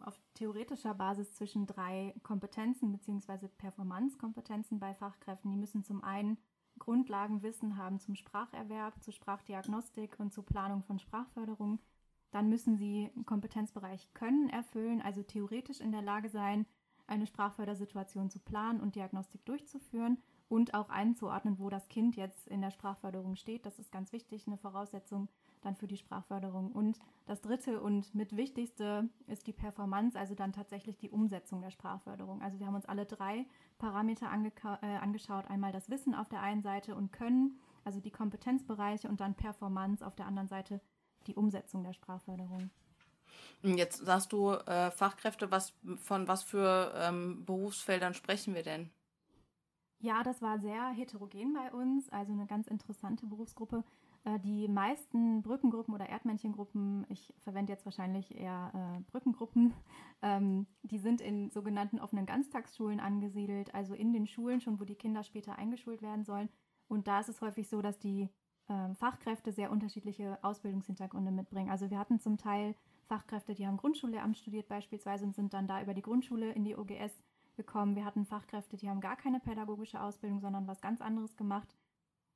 auf 0.00 0.20
theoretischer 0.34 0.92
Basis 0.92 1.32
zwischen 1.32 1.66
drei 1.66 2.14
Kompetenzen 2.22 2.92
bzw. 2.92 3.48
Performance-Kompetenzen 3.48 4.78
bei 4.78 4.92
Fachkräften. 4.92 5.50
Die 5.50 5.56
müssen 5.56 5.82
zum 5.84 6.04
einen 6.04 6.36
Grundlagenwissen 6.78 7.78
haben 7.78 8.00
zum 8.00 8.14
Spracherwerb, 8.14 9.02
zur 9.02 9.14
Sprachdiagnostik 9.14 10.18
und 10.18 10.34
zur 10.34 10.44
Planung 10.44 10.82
von 10.82 10.98
Sprachförderung. 10.98 11.80
Dann 12.34 12.48
müssen 12.48 12.76
sie 12.76 13.12
einen 13.14 13.24
Kompetenzbereich 13.24 14.12
Können 14.12 14.48
erfüllen, 14.48 15.00
also 15.00 15.22
theoretisch 15.22 15.78
in 15.78 15.92
der 15.92 16.02
Lage 16.02 16.28
sein, 16.28 16.66
eine 17.06 17.28
Sprachfördersituation 17.28 18.28
zu 18.28 18.40
planen 18.40 18.80
und 18.80 18.96
Diagnostik 18.96 19.44
durchzuführen 19.44 20.18
und 20.48 20.74
auch 20.74 20.88
einzuordnen, 20.88 21.60
wo 21.60 21.70
das 21.70 21.88
Kind 21.88 22.16
jetzt 22.16 22.48
in 22.48 22.60
der 22.60 22.72
Sprachförderung 22.72 23.36
steht. 23.36 23.64
Das 23.64 23.78
ist 23.78 23.92
ganz 23.92 24.12
wichtig, 24.12 24.48
eine 24.48 24.56
Voraussetzung 24.56 25.28
dann 25.60 25.76
für 25.76 25.86
die 25.86 25.96
Sprachförderung. 25.96 26.72
Und 26.72 26.98
das 27.26 27.40
dritte 27.40 27.80
und 27.80 28.12
mit 28.16 28.36
wichtigste 28.36 29.08
ist 29.28 29.46
die 29.46 29.52
Performance, 29.52 30.18
also 30.18 30.34
dann 30.34 30.52
tatsächlich 30.52 30.96
die 30.98 31.10
Umsetzung 31.10 31.60
der 31.60 31.70
Sprachförderung. 31.70 32.42
Also 32.42 32.58
wir 32.58 32.66
haben 32.66 32.74
uns 32.74 32.86
alle 32.86 33.06
drei 33.06 33.46
Parameter 33.78 34.26
äh, 34.26 34.86
angeschaut. 34.96 35.48
Einmal 35.48 35.70
das 35.70 35.88
Wissen 35.88 36.16
auf 36.16 36.28
der 36.28 36.42
einen 36.42 36.62
Seite 36.62 36.96
und 36.96 37.12
Können, 37.12 37.60
also 37.84 38.00
die 38.00 38.10
Kompetenzbereiche 38.10 39.08
und 39.08 39.20
dann 39.20 39.36
Performance 39.36 40.04
auf 40.04 40.16
der 40.16 40.26
anderen 40.26 40.48
Seite 40.48 40.80
die 41.26 41.34
Umsetzung 41.34 41.82
der 41.82 41.92
Sprachförderung. 41.92 42.70
Jetzt 43.62 44.04
sagst 44.04 44.32
du 44.32 44.50
äh, 44.50 44.90
Fachkräfte, 44.90 45.50
was, 45.50 45.72
von 45.96 46.28
was 46.28 46.42
für 46.42 46.92
ähm, 46.96 47.44
Berufsfeldern 47.44 48.14
sprechen 48.14 48.54
wir 48.54 48.62
denn? 48.62 48.90
Ja, 50.00 50.22
das 50.22 50.42
war 50.42 50.58
sehr 50.58 50.90
heterogen 50.90 51.54
bei 51.54 51.72
uns, 51.72 52.10
also 52.10 52.32
eine 52.32 52.46
ganz 52.46 52.66
interessante 52.66 53.26
Berufsgruppe. 53.26 53.82
Äh, 54.24 54.38
die 54.40 54.68
meisten 54.68 55.40
Brückengruppen 55.40 55.94
oder 55.94 56.08
Erdmännchengruppen, 56.08 57.06
ich 57.08 57.32
verwende 57.38 57.72
jetzt 57.72 57.86
wahrscheinlich 57.86 58.34
eher 58.34 58.70
äh, 58.74 59.00
Brückengruppen, 59.10 59.72
ähm, 60.22 60.66
die 60.82 60.98
sind 60.98 61.22
in 61.22 61.50
sogenannten 61.50 62.00
offenen 62.00 62.26
Ganztagsschulen 62.26 63.00
angesiedelt, 63.00 63.74
also 63.74 63.94
in 63.94 64.12
den 64.12 64.26
Schulen 64.26 64.60
schon, 64.60 64.78
wo 64.78 64.84
die 64.84 64.94
Kinder 64.94 65.22
später 65.22 65.56
eingeschult 65.56 66.02
werden 66.02 66.24
sollen. 66.24 66.50
Und 66.86 67.08
da 67.08 67.20
ist 67.20 67.30
es 67.30 67.40
häufig 67.40 67.68
so, 67.68 67.80
dass 67.80 67.98
die 67.98 68.28
Fachkräfte 68.66 69.52
sehr 69.52 69.70
unterschiedliche 69.70 70.38
Ausbildungshintergründe 70.42 71.30
mitbringen. 71.30 71.70
Also 71.70 71.90
wir 71.90 71.98
hatten 71.98 72.20
zum 72.20 72.38
Teil 72.38 72.74
Fachkräfte, 73.06 73.54
die 73.54 73.66
haben 73.66 73.76
Grundschullehramt 73.76 74.38
studiert 74.38 74.68
beispielsweise 74.68 75.24
und 75.24 75.34
sind 75.34 75.52
dann 75.52 75.66
da 75.66 75.82
über 75.82 75.92
die 75.92 76.02
Grundschule 76.02 76.52
in 76.52 76.64
die 76.64 76.76
OGS 76.76 77.22
gekommen. 77.56 77.94
Wir 77.94 78.04
hatten 78.04 78.24
Fachkräfte, 78.24 78.76
die 78.76 78.88
haben 78.88 79.00
gar 79.00 79.16
keine 79.16 79.40
pädagogische 79.40 80.00
Ausbildung, 80.00 80.40
sondern 80.40 80.66
was 80.66 80.80
ganz 80.80 81.00
anderes 81.00 81.36
gemacht. 81.36 81.76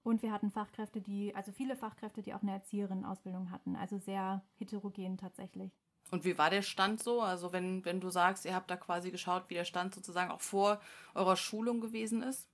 Und 0.03 0.23
wir 0.23 0.33
hatten 0.33 0.51
Fachkräfte, 0.51 1.01
die, 1.01 1.35
also 1.35 1.51
viele 1.53 1.77
Fachkräfte, 1.77 2.23
die 2.23 2.35
auch 2.35 2.43
eine 2.43 2.53
Erzieherin-Ausbildung 2.53 3.51
hatten. 3.51 3.77
Also 3.77 3.99
sehr 3.99 4.43
heterogen 4.56 5.17
tatsächlich. 5.17 5.73
Und 6.11 6.25
wie 6.25 6.39
war 6.39 6.51
der 6.51 6.63
Stand 6.63 7.03
so? 7.03 7.20
Also 7.20 7.53
wenn, 7.53 7.85
wenn 7.85 8.01
du 8.01 8.11
sagst, 8.11 8.44
ihr 8.44 8.55
habt 8.55 8.70
da 8.70 8.77
quasi 8.77 9.11
geschaut, 9.11 9.44
wie 9.49 9.55
der 9.55 9.65
Stand 9.65 9.94
sozusagen 9.94 10.31
auch 10.31 10.41
vor 10.41 10.81
eurer 11.15 11.37
Schulung 11.37 11.81
gewesen 11.81 12.23
ist? 12.23 12.49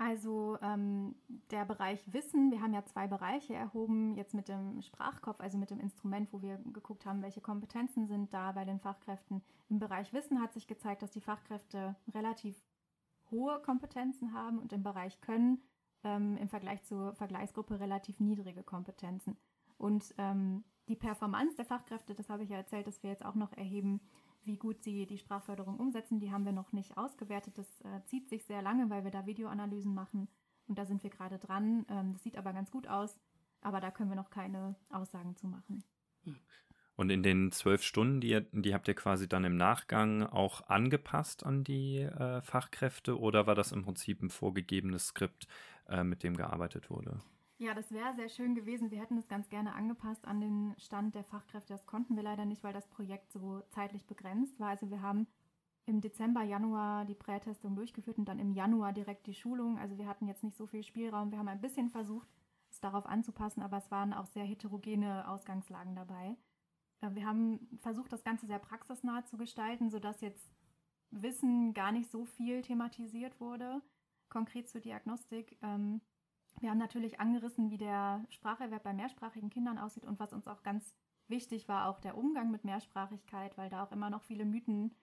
Also 0.00 0.56
ähm, 0.62 1.16
der 1.50 1.64
Bereich 1.64 2.00
Wissen, 2.12 2.52
wir 2.52 2.62
haben 2.62 2.72
ja 2.72 2.84
zwei 2.84 3.08
Bereiche 3.08 3.54
erhoben, 3.54 4.14
jetzt 4.14 4.32
mit 4.32 4.46
dem 4.46 4.80
Sprachkopf, 4.80 5.40
also 5.40 5.58
mit 5.58 5.70
dem 5.70 5.80
Instrument, 5.80 6.32
wo 6.32 6.40
wir 6.40 6.58
geguckt 6.72 7.04
haben, 7.04 7.20
welche 7.20 7.40
Kompetenzen 7.40 8.06
sind 8.06 8.32
da 8.32 8.52
bei 8.52 8.64
den 8.64 8.78
Fachkräften. 8.78 9.42
Im 9.68 9.80
Bereich 9.80 10.12
Wissen 10.12 10.40
hat 10.40 10.52
sich 10.52 10.68
gezeigt, 10.68 11.02
dass 11.02 11.10
die 11.10 11.20
Fachkräfte 11.20 11.96
relativ 12.14 12.64
hohe 13.32 13.60
Kompetenzen 13.60 14.32
haben 14.32 14.60
und 14.60 14.72
im 14.72 14.84
Bereich 14.84 15.20
Können 15.20 15.60
ähm, 16.04 16.36
im 16.36 16.48
Vergleich 16.48 16.84
zur 16.84 17.14
Vergleichsgruppe 17.14 17.80
relativ 17.80 18.20
niedrige 18.20 18.62
Kompetenzen. 18.62 19.36
Und 19.78 20.14
ähm, 20.18 20.62
die 20.86 20.96
Performance 20.96 21.56
der 21.56 21.64
Fachkräfte, 21.64 22.14
das 22.14 22.28
habe 22.28 22.44
ich 22.44 22.50
ja 22.50 22.56
erzählt, 22.56 22.86
dass 22.86 23.02
wir 23.02 23.10
jetzt 23.10 23.24
auch 23.24 23.34
noch 23.34 23.52
erheben, 23.52 24.00
wie 24.48 24.56
gut 24.56 24.82
sie 24.82 25.06
die 25.06 25.18
Sprachförderung 25.18 25.78
umsetzen, 25.78 26.18
die 26.18 26.32
haben 26.32 26.44
wir 26.44 26.52
noch 26.52 26.72
nicht 26.72 26.96
ausgewertet. 26.96 27.56
Das 27.56 27.80
äh, 27.82 28.02
zieht 28.06 28.28
sich 28.28 28.44
sehr 28.44 28.62
lange, 28.62 28.90
weil 28.90 29.04
wir 29.04 29.12
da 29.12 29.26
Videoanalysen 29.26 29.94
machen. 29.94 30.26
Und 30.66 30.78
da 30.78 30.84
sind 30.84 31.04
wir 31.04 31.10
gerade 31.10 31.38
dran. 31.38 31.86
Ähm, 31.88 32.14
das 32.14 32.22
sieht 32.24 32.36
aber 32.36 32.52
ganz 32.52 32.70
gut 32.70 32.88
aus. 32.88 33.20
Aber 33.60 33.80
da 33.80 33.90
können 33.90 34.10
wir 34.10 34.16
noch 34.16 34.30
keine 34.30 34.74
Aussagen 34.88 35.36
zu 35.36 35.46
machen. 35.46 35.84
Und 36.96 37.10
in 37.10 37.22
den 37.22 37.52
zwölf 37.52 37.82
Stunden, 37.84 38.20
die, 38.20 38.44
die 38.52 38.74
habt 38.74 38.88
ihr 38.88 38.94
quasi 38.94 39.28
dann 39.28 39.44
im 39.44 39.56
Nachgang 39.56 40.24
auch 40.24 40.68
angepasst 40.68 41.46
an 41.46 41.62
die 41.62 41.98
äh, 41.98 42.40
Fachkräfte 42.42 43.18
oder 43.20 43.46
war 43.46 43.54
das 43.54 43.70
im 43.70 43.84
Prinzip 43.84 44.20
ein 44.20 44.30
vorgegebenes 44.30 45.08
Skript, 45.08 45.46
äh, 45.88 46.02
mit 46.02 46.24
dem 46.24 46.36
gearbeitet 46.36 46.90
wurde? 46.90 47.20
Ja, 47.60 47.74
das 47.74 47.90
wäre 47.90 48.14
sehr 48.14 48.28
schön 48.28 48.54
gewesen. 48.54 48.92
Wir 48.92 49.00
hätten 49.00 49.18
es 49.18 49.26
ganz 49.26 49.48
gerne 49.48 49.74
angepasst 49.74 50.24
an 50.28 50.40
den 50.40 50.74
Stand 50.78 51.16
der 51.16 51.24
Fachkräfte. 51.24 51.72
Das 51.72 51.86
konnten 51.86 52.14
wir 52.14 52.22
leider 52.22 52.44
nicht, 52.44 52.62
weil 52.62 52.72
das 52.72 52.86
Projekt 52.86 53.32
so 53.32 53.62
zeitlich 53.70 54.06
begrenzt 54.06 54.60
war. 54.60 54.68
Also 54.68 54.90
wir 54.90 55.02
haben 55.02 55.26
im 55.84 56.00
Dezember, 56.00 56.42
Januar 56.42 57.04
die 57.04 57.16
Prätestung 57.16 57.74
durchgeführt 57.74 58.18
und 58.18 58.26
dann 58.26 58.38
im 58.38 58.52
Januar 58.52 58.92
direkt 58.92 59.26
die 59.26 59.34
Schulung. 59.34 59.76
Also 59.78 59.98
wir 59.98 60.06
hatten 60.06 60.28
jetzt 60.28 60.44
nicht 60.44 60.56
so 60.56 60.66
viel 60.66 60.84
Spielraum. 60.84 61.32
Wir 61.32 61.38
haben 61.38 61.48
ein 61.48 61.60
bisschen 61.60 61.90
versucht, 61.90 62.28
es 62.70 62.78
darauf 62.78 63.06
anzupassen, 63.06 63.62
aber 63.62 63.78
es 63.78 63.90
waren 63.90 64.12
auch 64.12 64.26
sehr 64.26 64.44
heterogene 64.44 65.26
Ausgangslagen 65.28 65.96
dabei. 65.96 66.36
Äh, 67.00 67.14
wir 67.14 67.26
haben 67.26 67.76
versucht, 67.80 68.12
das 68.12 68.22
Ganze 68.22 68.46
sehr 68.46 68.60
praxisnah 68.60 69.24
zu 69.24 69.36
gestalten, 69.36 69.90
sodass 69.90 70.20
jetzt 70.20 70.48
Wissen 71.10 71.74
gar 71.74 71.90
nicht 71.90 72.08
so 72.08 72.24
viel 72.24 72.62
thematisiert 72.62 73.40
wurde, 73.40 73.82
konkret 74.28 74.68
zur 74.68 74.80
Diagnostik. 74.80 75.58
Wir 76.60 76.70
haben 76.70 76.78
natürlich 76.78 77.20
angerissen, 77.20 77.70
wie 77.70 77.78
der 77.78 78.24
Spracherwerb 78.30 78.82
bei 78.82 78.92
mehrsprachigen 78.92 79.50
Kindern 79.50 79.78
aussieht 79.78 80.04
und 80.04 80.18
was 80.18 80.32
uns 80.32 80.48
auch 80.48 80.62
ganz 80.62 80.94
wichtig 81.28 81.68
war, 81.68 81.88
auch 81.88 82.00
der 82.00 82.16
Umgang 82.16 82.50
mit 82.50 82.64
Mehrsprachigkeit, 82.64 83.56
weil 83.56 83.70
da 83.70 83.84
auch 83.84 83.92
immer 83.92 84.10
noch 84.10 84.22
viele 84.22 84.44
Mythen 84.44 84.94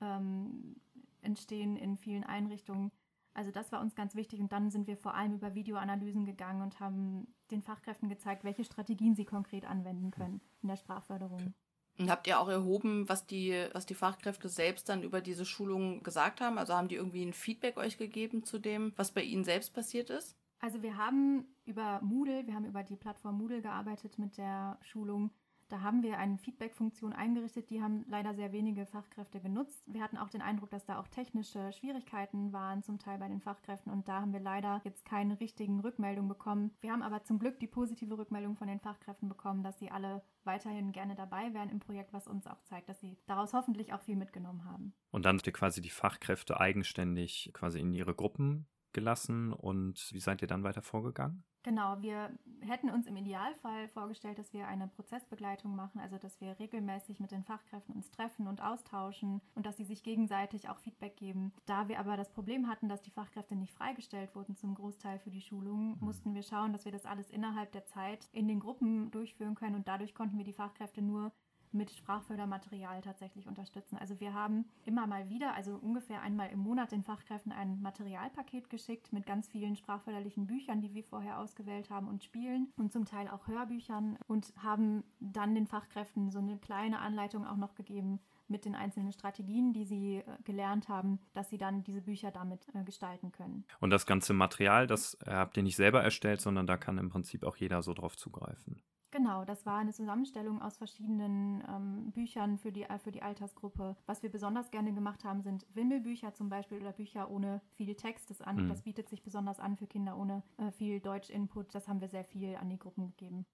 ähm, 0.00 0.76
entstehen 1.20 1.76
in 1.76 1.96
vielen 1.96 2.24
Einrichtungen. 2.24 2.90
Also 3.34 3.50
das 3.50 3.72
war 3.72 3.80
uns 3.80 3.96
ganz 3.96 4.14
wichtig 4.14 4.40
und 4.40 4.52
dann 4.52 4.70
sind 4.70 4.86
wir 4.86 4.96
vor 4.96 5.14
allem 5.14 5.34
über 5.34 5.54
Videoanalysen 5.54 6.24
gegangen 6.24 6.62
und 6.62 6.78
haben 6.78 7.34
den 7.50 7.62
Fachkräften 7.62 8.08
gezeigt, 8.08 8.44
welche 8.44 8.64
Strategien 8.64 9.16
sie 9.16 9.24
konkret 9.24 9.64
anwenden 9.64 10.12
können 10.12 10.40
in 10.62 10.68
der 10.68 10.76
Sprachförderung. 10.76 11.52
Und 11.98 12.10
habt 12.10 12.26
ihr 12.26 12.40
auch 12.40 12.48
erhoben, 12.48 13.08
was 13.08 13.26
die, 13.26 13.66
was 13.72 13.86
die 13.86 13.94
Fachkräfte 13.94 14.48
selbst 14.48 14.88
dann 14.88 15.02
über 15.02 15.20
diese 15.20 15.44
Schulung 15.44 16.02
gesagt 16.02 16.40
haben? 16.40 16.58
Also 16.58 16.74
haben 16.74 16.88
die 16.88 16.96
irgendwie 16.96 17.24
ein 17.24 17.32
Feedback 17.32 17.76
euch 17.76 17.98
gegeben 17.98 18.44
zu 18.44 18.58
dem, 18.58 18.92
was 18.96 19.12
bei 19.12 19.22
ihnen 19.22 19.44
selbst 19.44 19.74
passiert 19.74 20.10
ist? 20.10 20.36
Also 20.64 20.82
wir 20.82 20.96
haben 20.96 21.44
über 21.66 22.00
Moodle, 22.00 22.46
wir 22.46 22.54
haben 22.54 22.64
über 22.64 22.82
die 22.82 22.96
Plattform 22.96 23.36
Moodle 23.36 23.60
gearbeitet 23.60 24.18
mit 24.18 24.38
der 24.38 24.78
Schulung 24.80 25.30
da 25.68 25.80
haben 25.80 26.02
wir 26.02 26.18
eine 26.18 26.38
Feedback-Funktion 26.38 27.12
eingerichtet, 27.12 27.70
die 27.70 27.82
haben 27.82 28.04
leider 28.08 28.34
sehr 28.34 28.52
wenige 28.52 28.86
Fachkräfte 28.86 29.40
genutzt. 29.40 29.82
Wir 29.86 30.02
hatten 30.02 30.18
auch 30.18 30.28
den 30.28 30.42
Eindruck, 30.42 30.70
dass 30.70 30.84
da 30.84 30.98
auch 30.98 31.08
technische 31.08 31.72
Schwierigkeiten 31.72 32.52
waren, 32.52 32.82
zum 32.82 32.98
Teil 32.98 33.18
bei 33.18 33.28
den 33.28 33.40
Fachkräften. 33.40 33.90
Und 33.92 34.08
da 34.08 34.20
haben 34.20 34.32
wir 34.32 34.40
leider 34.40 34.80
jetzt 34.84 35.04
keine 35.04 35.40
richtigen 35.40 35.80
Rückmeldungen 35.80 36.28
bekommen. 36.28 36.72
Wir 36.80 36.92
haben 36.92 37.02
aber 37.02 37.24
zum 37.24 37.38
Glück 37.38 37.58
die 37.60 37.66
positive 37.66 38.16
Rückmeldung 38.16 38.56
von 38.56 38.68
den 38.68 38.80
Fachkräften 38.80 39.28
bekommen, 39.28 39.62
dass 39.62 39.78
sie 39.78 39.90
alle 39.90 40.22
weiterhin 40.44 40.92
gerne 40.92 41.14
dabei 41.14 41.54
wären 41.54 41.70
im 41.70 41.80
Projekt, 41.80 42.12
was 42.12 42.28
uns 42.28 42.46
auch 42.46 42.60
zeigt, 42.62 42.88
dass 42.88 43.00
sie 43.00 43.16
daraus 43.26 43.52
hoffentlich 43.52 43.92
auch 43.92 44.02
viel 44.02 44.16
mitgenommen 44.16 44.64
haben. 44.64 44.94
Und 45.10 45.24
dann 45.24 45.36
habt 45.36 45.46
ihr 45.46 45.52
quasi 45.52 45.80
die 45.80 45.90
Fachkräfte 45.90 46.60
eigenständig 46.60 47.50
quasi 47.54 47.80
in 47.80 47.92
ihre 47.92 48.14
Gruppen 48.14 48.66
gelassen 48.94 49.52
und 49.52 50.08
wie 50.12 50.20
seid 50.20 50.40
ihr 50.40 50.48
dann 50.48 50.64
weiter 50.64 50.82
vorgegangen? 50.82 51.44
Genau, 51.64 51.96
wir 52.02 52.30
hätten 52.60 52.90
uns 52.90 53.06
im 53.06 53.16
Idealfall 53.16 53.88
vorgestellt, 53.88 54.38
dass 54.38 54.52
wir 54.52 54.68
eine 54.68 54.86
Prozessbegleitung 54.86 55.74
machen, 55.74 55.98
also 55.98 56.18
dass 56.18 56.38
wir 56.42 56.58
regelmäßig 56.58 57.20
mit 57.20 57.30
den 57.30 57.42
Fachkräften 57.42 57.94
uns 57.94 58.10
treffen 58.10 58.46
und 58.46 58.62
austauschen 58.62 59.40
und 59.54 59.64
dass 59.64 59.78
sie 59.78 59.84
sich 59.84 60.02
gegenseitig 60.02 60.68
auch 60.68 60.78
Feedback 60.78 61.16
geben. 61.16 61.54
Da 61.64 61.88
wir 61.88 61.98
aber 61.98 62.18
das 62.18 62.30
Problem 62.30 62.68
hatten, 62.68 62.90
dass 62.90 63.00
die 63.00 63.10
Fachkräfte 63.10 63.56
nicht 63.56 63.72
freigestellt 63.72 64.34
wurden 64.34 64.56
zum 64.56 64.74
Großteil 64.74 65.18
für 65.18 65.30
die 65.30 65.40
Schulung, 65.40 65.92
mhm. 65.92 65.96
mussten 66.00 66.34
wir 66.34 66.42
schauen, 66.42 66.74
dass 66.74 66.84
wir 66.84 66.92
das 66.92 67.06
alles 67.06 67.30
innerhalb 67.30 67.72
der 67.72 67.86
Zeit 67.86 68.28
in 68.32 68.46
den 68.46 68.60
Gruppen 68.60 69.10
durchführen 69.10 69.54
können 69.54 69.74
und 69.74 69.88
dadurch 69.88 70.14
konnten 70.14 70.36
wir 70.36 70.44
die 70.44 70.52
Fachkräfte 70.52 71.00
nur 71.00 71.32
mit 71.74 71.90
Sprachfördermaterial 71.90 73.00
tatsächlich 73.02 73.46
unterstützen. 73.46 73.98
Also 73.98 74.20
wir 74.20 74.32
haben 74.32 74.64
immer 74.84 75.06
mal 75.06 75.28
wieder, 75.28 75.54
also 75.54 75.74
ungefähr 75.74 76.22
einmal 76.22 76.50
im 76.50 76.60
Monat 76.60 76.92
den 76.92 77.02
Fachkräften 77.02 77.52
ein 77.52 77.80
Materialpaket 77.82 78.70
geschickt 78.70 79.12
mit 79.12 79.26
ganz 79.26 79.48
vielen 79.48 79.76
sprachförderlichen 79.76 80.46
Büchern, 80.46 80.80
die 80.80 80.94
wir 80.94 81.04
vorher 81.04 81.38
ausgewählt 81.38 81.90
haben 81.90 82.08
und 82.08 82.22
Spielen 82.22 82.72
und 82.76 82.92
zum 82.92 83.04
Teil 83.04 83.28
auch 83.28 83.46
Hörbüchern 83.46 84.18
und 84.26 84.52
haben 84.56 85.04
dann 85.20 85.54
den 85.54 85.66
Fachkräften 85.66 86.30
so 86.30 86.38
eine 86.38 86.58
kleine 86.58 87.00
Anleitung 87.00 87.46
auch 87.46 87.56
noch 87.56 87.74
gegeben, 87.74 88.20
mit 88.48 88.64
den 88.64 88.74
einzelnen 88.74 89.12
Strategien, 89.12 89.72
die 89.72 89.84
sie 89.84 90.16
äh, 90.16 90.22
gelernt 90.44 90.88
haben, 90.88 91.18
dass 91.32 91.50
sie 91.50 91.58
dann 91.58 91.82
diese 91.82 92.02
Bücher 92.02 92.30
damit 92.30 92.66
äh, 92.74 92.84
gestalten 92.84 93.32
können. 93.32 93.64
Und 93.80 93.90
das 93.90 94.06
ganze 94.06 94.34
Material, 94.34 94.86
das 94.86 95.16
habt 95.26 95.56
ihr 95.56 95.62
nicht 95.62 95.76
selber 95.76 96.02
erstellt, 96.02 96.40
sondern 96.40 96.66
da 96.66 96.76
kann 96.76 96.98
im 96.98 97.08
Prinzip 97.08 97.44
auch 97.44 97.56
jeder 97.56 97.82
so 97.82 97.94
drauf 97.94 98.16
zugreifen. 98.16 98.82
Genau, 99.14 99.44
das 99.44 99.64
war 99.64 99.78
eine 99.78 99.92
Zusammenstellung 99.92 100.60
aus 100.60 100.76
verschiedenen 100.76 101.62
ähm, 101.68 102.10
Büchern 102.10 102.58
für 102.58 102.72
die, 102.72 102.82
äh, 102.82 102.98
für 102.98 103.12
die 103.12 103.22
Altersgruppe. 103.22 103.96
Was 104.06 104.24
wir 104.24 104.28
besonders 104.28 104.72
gerne 104.72 104.92
gemacht 104.92 105.22
haben, 105.22 105.40
sind 105.40 105.64
Wimmelbücher 105.72 106.34
zum 106.34 106.48
Beispiel 106.48 106.78
oder 106.80 106.90
Bücher 106.90 107.30
ohne 107.30 107.60
viel 107.76 107.94
Text. 107.94 108.28
Das, 108.30 108.40
an, 108.40 108.64
mhm. 108.64 108.68
das 108.68 108.82
bietet 108.82 109.08
sich 109.08 109.22
besonders 109.22 109.60
an 109.60 109.76
für 109.76 109.86
Kinder 109.86 110.16
ohne 110.16 110.42
äh, 110.56 110.72
viel 110.72 110.98
Deutsch-Input. 110.98 111.72
Das 111.76 111.86
haben 111.86 112.00
wir 112.00 112.08
sehr 112.08 112.24
viel 112.24 112.56
an 112.56 112.68
die 112.68 112.76
Gruppen 112.76 113.06
gegeben. 113.06 113.46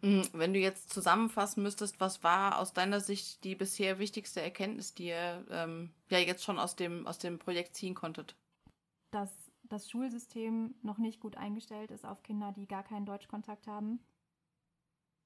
Mhm, 0.00 0.26
wenn 0.32 0.54
du 0.54 0.58
jetzt 0.58 0.94
zusammenfassen 0.94 1.62
müsstest, 1.62 2.00
was 2.00 2.24
war 2.24 2.60
aus 2.60 2.72
deiner 2.72 3.00
Sicht 3.00 3.44
die 3.44 3.54
bisher 3.54 3.98
wichtigste 3.98 4.40
Erkenntnis, 4.40 4.94
die 4.94 5.08
ihr 5.08 5.44
ähm, 5.50 5.92
ja 6.08 6.16
jetzt 6.16 6.44
schon 6.44 6.58
aus 6.58 6.76
dem, 6.76 7.06
aus 7.06 7.18
dem 7.18 7.38
Projekt 7.38 7.76
ziehen 7.76 7.94
konntet? 7.94 8.36
Dass 9.10 9.45
das 9.68 9.90
Schulsystem 9.90 10.74
noch 10.82 10.98
nicht 10.98 11.20
gut 11.20 11.36
eingestellt 11.36 11.90
ist 11.90 12.04
auf 12.04 12.22
Kinder, 12.22 12.52
die 12.52 12.66
gar 12.66 12.82
keinen 12.82 13.06
Deutschkontakt 13.06 13.66
haben. 13.66 14.00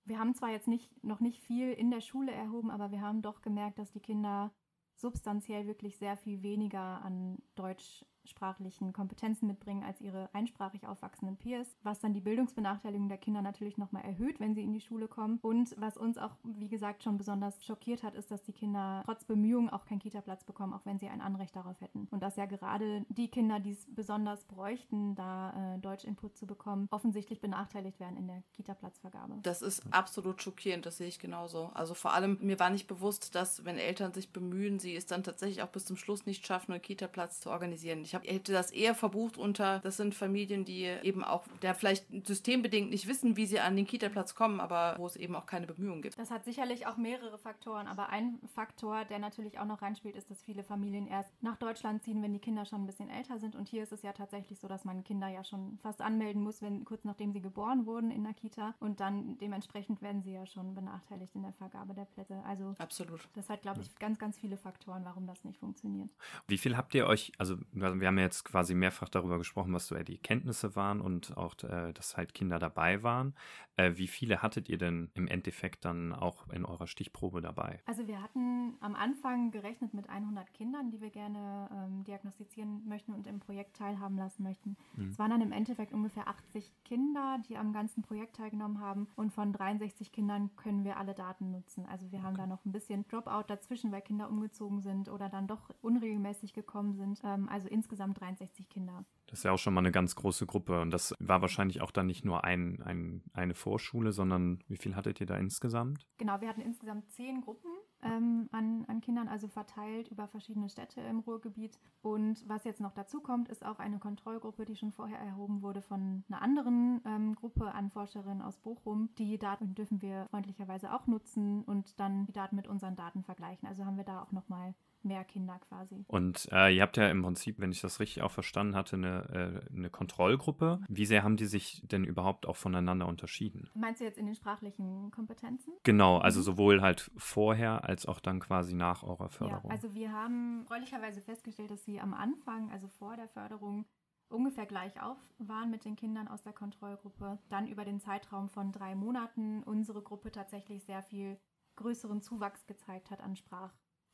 Wir 0.05 0.19
haben 0.19 0.35
zwar 0.35 0.51
jetzt 0.51 0.69
nicht, 0.69 1.05
noch 1.05 1.21
nicht 1.21 1.41
viel 1.41 1.73
in 1.73 1.91
der 1.91 2.01
Schule 2.01 2.33
erhoben, 2.33 2.71
aber 2.71 2.91
wir 2.91 3.01
haben 3.01 3.23
doch 3.23 3.43
gemerkt, 3.43 3.79
dass 3.79 3.93
die 3.93 4.01
Kinder 4.01 4.53
substanziell 4.95 5.67
wirklich 5.67 5.99
sehr 5.99 6.17
viel 6.17 6.43
weniger 6.43 7.03
an 7.03 7.39
Deutsch 7.55 8.05
sprachlichen 8.25 8.93
Kompetenzen 8.93 9.47
mitbringen 9.47 9.85
als 9.85 10.01
ihre 10.01 10.29
einsprachig 10.33 10.87
aufwachsenden 10.87 11.37
Peers, 11.37 11.77
was 11.83 12.01
dann 12.01 12.13
die 12.13 12.21
Bildungsbenachteiligung 12.21 13.09
der 13.09 13.19
Kinder 13.19 13.43
natürlich 13.43 13.79
nochmal 13.79 14.05
erhöht, 14.05 14.41
wenn 14.41 14.55
sie 14.55 14.63
in 14.63 14.73
die 14.73 14.81
Schule 14.81 15.09
kommen. 15.09 15.39
Und 15.43 15.75
was 15.79 15.97
uns 15.97 16.19
auch, 16.19 16.37
wie 16.45 16.69
gesagt, 16.69 17.03
schon 17.03 17.19
besonders 17.19 17.65
schockiert 17.65 18.03
hat, 18.03 18.15
ist, 18.15 18.31
dass 18.31 18.43
die 18.43 18.53
Kinder 18.53 19.03
trotz 19.05 19.25
Bemühungen 19.25 19.71
auch 19.71 19.85
keinen 19.85 20.01
Kita-Platz 20.01 20.45
bekommen, 20.45 20.73
auch 20.73 20.85
wenn 20.85 20.99
sie 20.99 21.09
ein 21.09 21.21
Anrecht 21.21 21.57
darauf 21.57 21.81
hätten. 21.81 22.09
Und 22.11 22.23
dass 22.23 22.37
ja 22.37 22.47
gerade 22.47 23.05
die 23.09 23.29
Kinder, 23.29 23.61
die 23.61 23.73
es 23.73 23.87
besonders 23.95 24.45
bräuchten, 24.45 25.15
da 25.15 25.75
äh, 25.75 25.79
Deutsch-Input 25.79 26.37
zu 26.37 26.47
bekommen, 26.47 26.89
offensichtlich 26.91 27.41
benachteiligt 27.41 28.01
werden 28.01 28.17
in 28.17 28.27
der 28.27 28.43
Kita-Platzvergabe. 28.53 29.39
Das 29.43 29.63
ist 29.63 29.83
absolut 29.93 30.43
schockierend, 30.43 30.87
das 30.87 30.99
sehe 30.99 31.09
ich 31.09 31.19
genauso. 31.19 31.71
Also 31.75 31.95
vor 31.95 32.13
allem, 32.13 32.39
mir 32.41 32.59
war 32.59 32.71
nicht 32.71 32.87
bewusst, 32.87 33.35
dass 33.35 33.65
wenn 33.65 33.79
Eltern 33.79 34.13
sich 34.13 34.33
bemühen, 34.33 34.79
sie 34.79 34.95
es 34.95 35.07
dann 35.07 35.23
tatsächlich 35.23 35.63
auch 35.63 35.69
bis 35.69 35.85
zum 35.85 35.97
Schluss 35.97 36.27
nicht 36.27 36.47
schaffen, 36.47 36.73
einen 36.73 36.83
Kita-Platz 36.83 37.41
zu 37.41 37.51
organisieren. 37.51 38.03
Ich 38.03 38.10
hab, 38.15 38.27
hätte 38.27 38.53
das 38.53 38.71
eher 38.71 38.95
verbucht 38.95 39.37
unter, 39.37 39.81
das 39.81 39.97
sind 39.97 40.15
Familien, 40.15 40.65
die 40.65 40.85
eben 41.03 41.25
auch, 41.25 41.45
der 41.63 41.75
vielleicht 41.75 42.07
systembedingt 42.27 42.91
nicht 42.91 43.07
wissen, 43.07 43.37
wie 43.37 43.47
sie 43.47 43.61
an 43.61 43.77
den 43.77 43.87
Kita-Platz 43.87 44.35
kommen, 44.35 44.61
aber 44.61 44.95
wo 44.99 45.07
es 45.07 45.17
eben 45.17 45.35
auch 45.37 45.47
keine 45.47 45.67
Bemühungen 45.67 46.03
gibt. 46.03 46.19
Das 46.19 46.31
hat 46.31 46.45
sicherlich 46.45 46.87
auch 46.87 46.97
mehrere 46.97 47.39
Faktoren, 47.39 47.87
aber 47.87 48.09
ein 48.09 48.39
Faktor, 48.55 49.05
der 49.05 49.19
natürlich 49.19 49.59
auch 49.59 49.65
noch 49.65 49.83
reinspielt, 49.83 50.17
ist, 50.17 50.31
dass 50.31 50.43
viele 50.43 50.65
Familien 50.65 51.07
erst 51.07 51.31
nach 51.43 51.57
Deutschland 51.57 52.03
ziehen, 52.03 52.23
wenn 52.23 52.33
die 52.33 52.39
Kinder 52.39 52.65
schon 52.65 52.83
ein 52.83 52.87
bisschen 52.87 53.11
älter 53.11 53.39
sind. 53.39 53.57
Und 53.57 53.69
hier 53.69 53.83
ist 53.83 53.93
es 53.93 54.03
ja 54.03 54.13
tatsächlich 54.13 54.59
so, 54.59 54.69
dass 54.69 54.85
man 54.85 55.05
Kinder 55.05 55.29
ja 55.29 55.45
schon 55.45 55.79
fast 55.83 56.01
anmelden 56.01 56.43
muss, 56.43 56.63
wenn 56.63 56.85
kurz 56.85 57.05
nachdem 57.05 57.33
sie 57.33 57.41
geboren 57.41 57.87
wurden 57.87 58.11
in 58.11 58.25
der 58.25 58.35
Kita. 58.35 58.75
Und 58.81 59.01
dann 59.01 59.39
dementsprechend 59.39 60.03
werden 60.03 60.23
sie 60.23 60.33
ja 60.33 60.47
schon 60.47 60.75
benachteiligt 60.75 61.35
in 61.35 61.43
der 61.43 61.53
Vergabe 61.53 61.95
der 61.95 62.05
Plätze. 62.05 62.43
Also 62.47 62.75
absolut. 62.79 63.29
Das 63.35 63.49
hat, 63.49 63.63
glaube 63.63 63.81
ich, 63.81 63.95
ganz, 63.97 64.19
ganz 64.19 64.39
viele 64.39 64.57
Faktoren, 64.57 65.05
warum 65.05 65.27
das 65.27 65.45
nicht 65.45 65.59
funktioniert. 65.59 66.11
Wie 66.47 66.59
viel 66.59 66.77
habt 66.77 66.95
ihr 66.95 67.07
euch, 67.07 67.33
also 67.39 67.57
wir 68.01 68.09
haben 68.09 68.19
ja 68.19 68.25
jetzt 68.25 68.45
quasi 68.45 68.75
mehrfach 68.75 69.09
darüber 69.09 69.39
gesprochen, 69.39 69.73
was 69.73 69.87
so 69.87 69.97
die 69.97 70.19
Kenntnisse 70.19 70.75
waren 70.77 71.01
und 71.01 71.37
auch, 71.37 71.55
äh, 71.63 71.93
dass 71.93 72.17
halt 72.17 72.35
Kinder 72.35 72.59
dabei 72.59 73.03
waren. 73.03 73.35
Äh, 73.77 73.97
wie 73.97 74.09
viele 74.09 74.43
hattet 74.43 74.69
ihr 74.69 74.79
denn 74.79 75.11
im 75.15 75.27
Endeffekt 75.27 75.85
dann 75.85 76.13
auch 76.13 76.49
in 76.49 76.65
eurer 76.65 76.87
Stichprobe 76.87 77.41
dabei? 77.41 77.81
Also 77.87 78.07
wir 78.07 78.21
hatten 78.23 78.75
am 78.81 78.95
Anfang 78.95 79.51
gerechnet 79.51 79.95
mit 79.95 80.09
100 80.09 80.53
Kindern, 80.53 80.91
die 80.91 81.01
wir 81.01 81.11
gerne 81.11 81.69
ähm, 81.73 82.05
diagnostizieren 82.05 82.87
möchten 82.87 83.13
und 83.13 83.27
im 83.27 83.41
Projekt 83.41 83.77
teilhaben 83.77 84.17
lassen 84.17 84.43
möchten. 84.43 84.77
Mhm. 84.97 85.09
Es 85.11 85.19
waren 85.19 85.31
dann 85.31 85.41
im 85.41 85.53
Endeffekt 85.53 85.93
ungefähr 85.93 86.29
80 86.29 86.73
Kinder, 86.85 87.39
die 87.49 87.57
am 87.57 87.73
ganzen 87.73 88.03
Projekt 88.03 88.37
teilgenommen 88.37 88.81
haben 88.81 89.09
und 89.17 89.33
von 89.33 89.53
63 89.53 90.13
Kindern 90.13 90.51
können 90.57 90.85
wir 90.85 90.97
alle 90.97 91.15
Daten 91.15 91.51
nutzen. 91.51 91.87
Also 91.87 92.11
wir 92.13 92.23
haben 92.23 92.35
okay. 92.35 92.43
da 92.43 92.47
noch 92.47 92.65
ein 92.65 92.73
bisschen 92.73 93.07
Dropout 93.09 93.45
dazwischen, 93.47 93.93
weil 93.93 94.03
Kinder 94.03 94.29
umgezogen 94.29 94.81
sind 94.81 95.09
oder 95.09 95.29
dann 95.29 95.47
doch 95.47 95.71
unregelmäßig 95.81 96.53
gekommen 96.53 96.95
sind. 96.95 97.21
Ähm, 97.25 97.49
also 97.49 97.69
insgesamt 97.69 97.90
63 97.97 98.69
Kinder. 98.69 99.05
Das 99.27 99.41
ist 99.41 99.45
ja 99.45 99.53
auch 99.53 99.59
schon 99.59 99.75
mal 99.75 99.81
eine 99.81 99.93
ganz 99.93 100.17
große 100.17 100.47
Gruppe. 100.47 100.81
Und 100.81 100.91
das 100.91 101.15
war 101.21 101.41
wahrscheinlich 101.41 101.81
auch 101.81 101.93
dann 101.93 102.07
nicht 102.07 102.25
nur 102.25 102.45
ein, 102.45 102.83
ein, 102.83 103.23
eine 103.33 103.55
Vorschule, 103.55 104.13
sondern 104.13 104.63
wie 104.67 104.77
viel 104.77 104.97
hattet 104.97 105.21
ihr 105.21 105.27
da 105.27 105.37
insgesamt? 105.37 106.07
Genau, 106.19 106.41
wir 106.41 106.49
hatten 106.49 106.61
insgesamt 106.61 107.11
zehn 107.13 107.41
Gruppen 107.41 107.71
ähm, 108.03 108.49
an, 108.53 108.85
an 108.89 109.01
Kindern, 109.01 109.29
also 109.29 109.47
verteilt 109.49 110.09
über 110.09 110.27
verschiedene 110.27 110.69
Städte 110.69 111.01
im 111.03 111.21
Ruhrgebiet. 111.21 111.79
Und 112.03 112.43
was 112.49 112.65
jetzt 112.65 112.81
noch 112.81 112.93
dazu 112.93 113.21
kommt, 113.21 113.49
ist 113.49 113.65
auch 113.65 113.79
eine 113.79 113.99
Kontrollgruppe, 113.99 114.65
die 114.65 114.77
schon 114.77 114.93
vorher 114.93 115.19
erhoben 115.19 115.63
wurde 115.63 115.83
von 115.83 116.25
einer 116.29 116.43
anderen 116.43 117.01
ähm, 117.05 117.35
Gruppe 117.37 117.73
an 117.73 117.91
Forscherinnen 117.91 118.43
aus 118.43 118.59
Bochum. 118.59 119.11
Die 119.17 119.39
Daten 119.39 119.75
dürfen 119.75 120.03
wir 120.03 120.27
freundlicherweise 120.31 120.93
auch 120.93 121.07
nutzen 121.07 121.63
und 121.63 122.01
dann 122.01 122.27
die 122.27 122.33
Daten 122.33 122.57
mit 122.57 122.67
unseren 122.67 122.97
Daten 122.97 123.23
vergleichen. 123.23 123.69
Also 123.69 123.85
haben 123.85 123.97
wir 123.97 124.05
da 124.05 124.23
auch 124.23 124.33
nochmal 124.33 124.75
mehr 125.05 125.25
Kinder 125.25 125.59
quasi. 125.69 126.05
Und 126.09 126.49
äh, 126.53 126.75
ihr 126.75 126.83
habt 126.83 126.97
ja 126.97 127.09
im 127.09 127.23
Prinzip, 127.23 127.59
wenn 127.59 127.73
ich 127.73 127.81
das 127.81 128.01
richtig 128.01 128.23
auch 128.23 128.31
verstanden 128.31 128.77
hatte, 128.77 128.97
eine, 128.97 129.63
äh, 129.71 129.75
eine 129.75 129.91
Kontrollgruppe. 129.91 130.81
Wie 130.89 131.07
sehr 131.07 131.23
haben 131.23 131.37
die 131.37 131.47
sich 131.47 131.83
denn 131.87 132.05
überhaupt 132.05 132.47
auch 132.47 132.57
voneinander 132.57 133.07
unterschieden? 133.07 133.69
Meinst 133.75 134.01
du 134.01 134.05
jetzt 134.05 134.19
in 134.19 134.27
den 134.27 134.35
sprachlichen 134.35 135.11
Kompetenzen? 135.11 135.73
Genau, 135.83 136.19
also 136.19 136.41
mhm. 136.41 136.45
sowohl 136.45 136.83
halt 136.83 137.11
vorher 137.17 137.85
als 137.85 138.07
auch 138.07 138.21
dann 138.21 138.41
quasi 138.41 138.75
nach 138.75 139.03
eurer 139.03 139.29
Förderung. 139.29 139.71
Ja, 139.71 139.77
also 139.77 139.95
wir 139.95 140.13
haben 140.13 140.65
freundlicherweise 140.67 141.21
festgestellt, 141.21 141.71
dass 141.71 141.85
sie 141.85 142.01
am 142.01 142.15
Anfang, 142.15 142.71
also 142.71 142.89
vor 142.89 143.17
der 143.17 143.29
Förderung, 143.29 143.87
ungefähr 144.31 144.67
gleich 144.67 145.01
auf 145.03 145.19
waren 145.39 145.71
mit 145.71 145.85
den 145.85 145.97
Kindern 145.97 146.29
aus 146.29 146.43
der 146.43 146.53
Kontrollgruppe, 146.53 147.39
dann 147.49 147.67
über 147.67 147.85
den 147.85 148.01
Zeitraum 148.01 148.49
von 148.49 148.73
drei 148.73 148.95
Monaten 148.95 149.63
unsere 149.65 150.03
Gruppe 150.03 150.31
tatsächlich 150.31 150.85
sehr 150.85 151.03
viel 151.03 151.39
größeren 151.77 152.23
Zuwachs 152.23 152.67
gezeigt 152.67 153.11
hat 153.11 153.21
an 153.21 153.37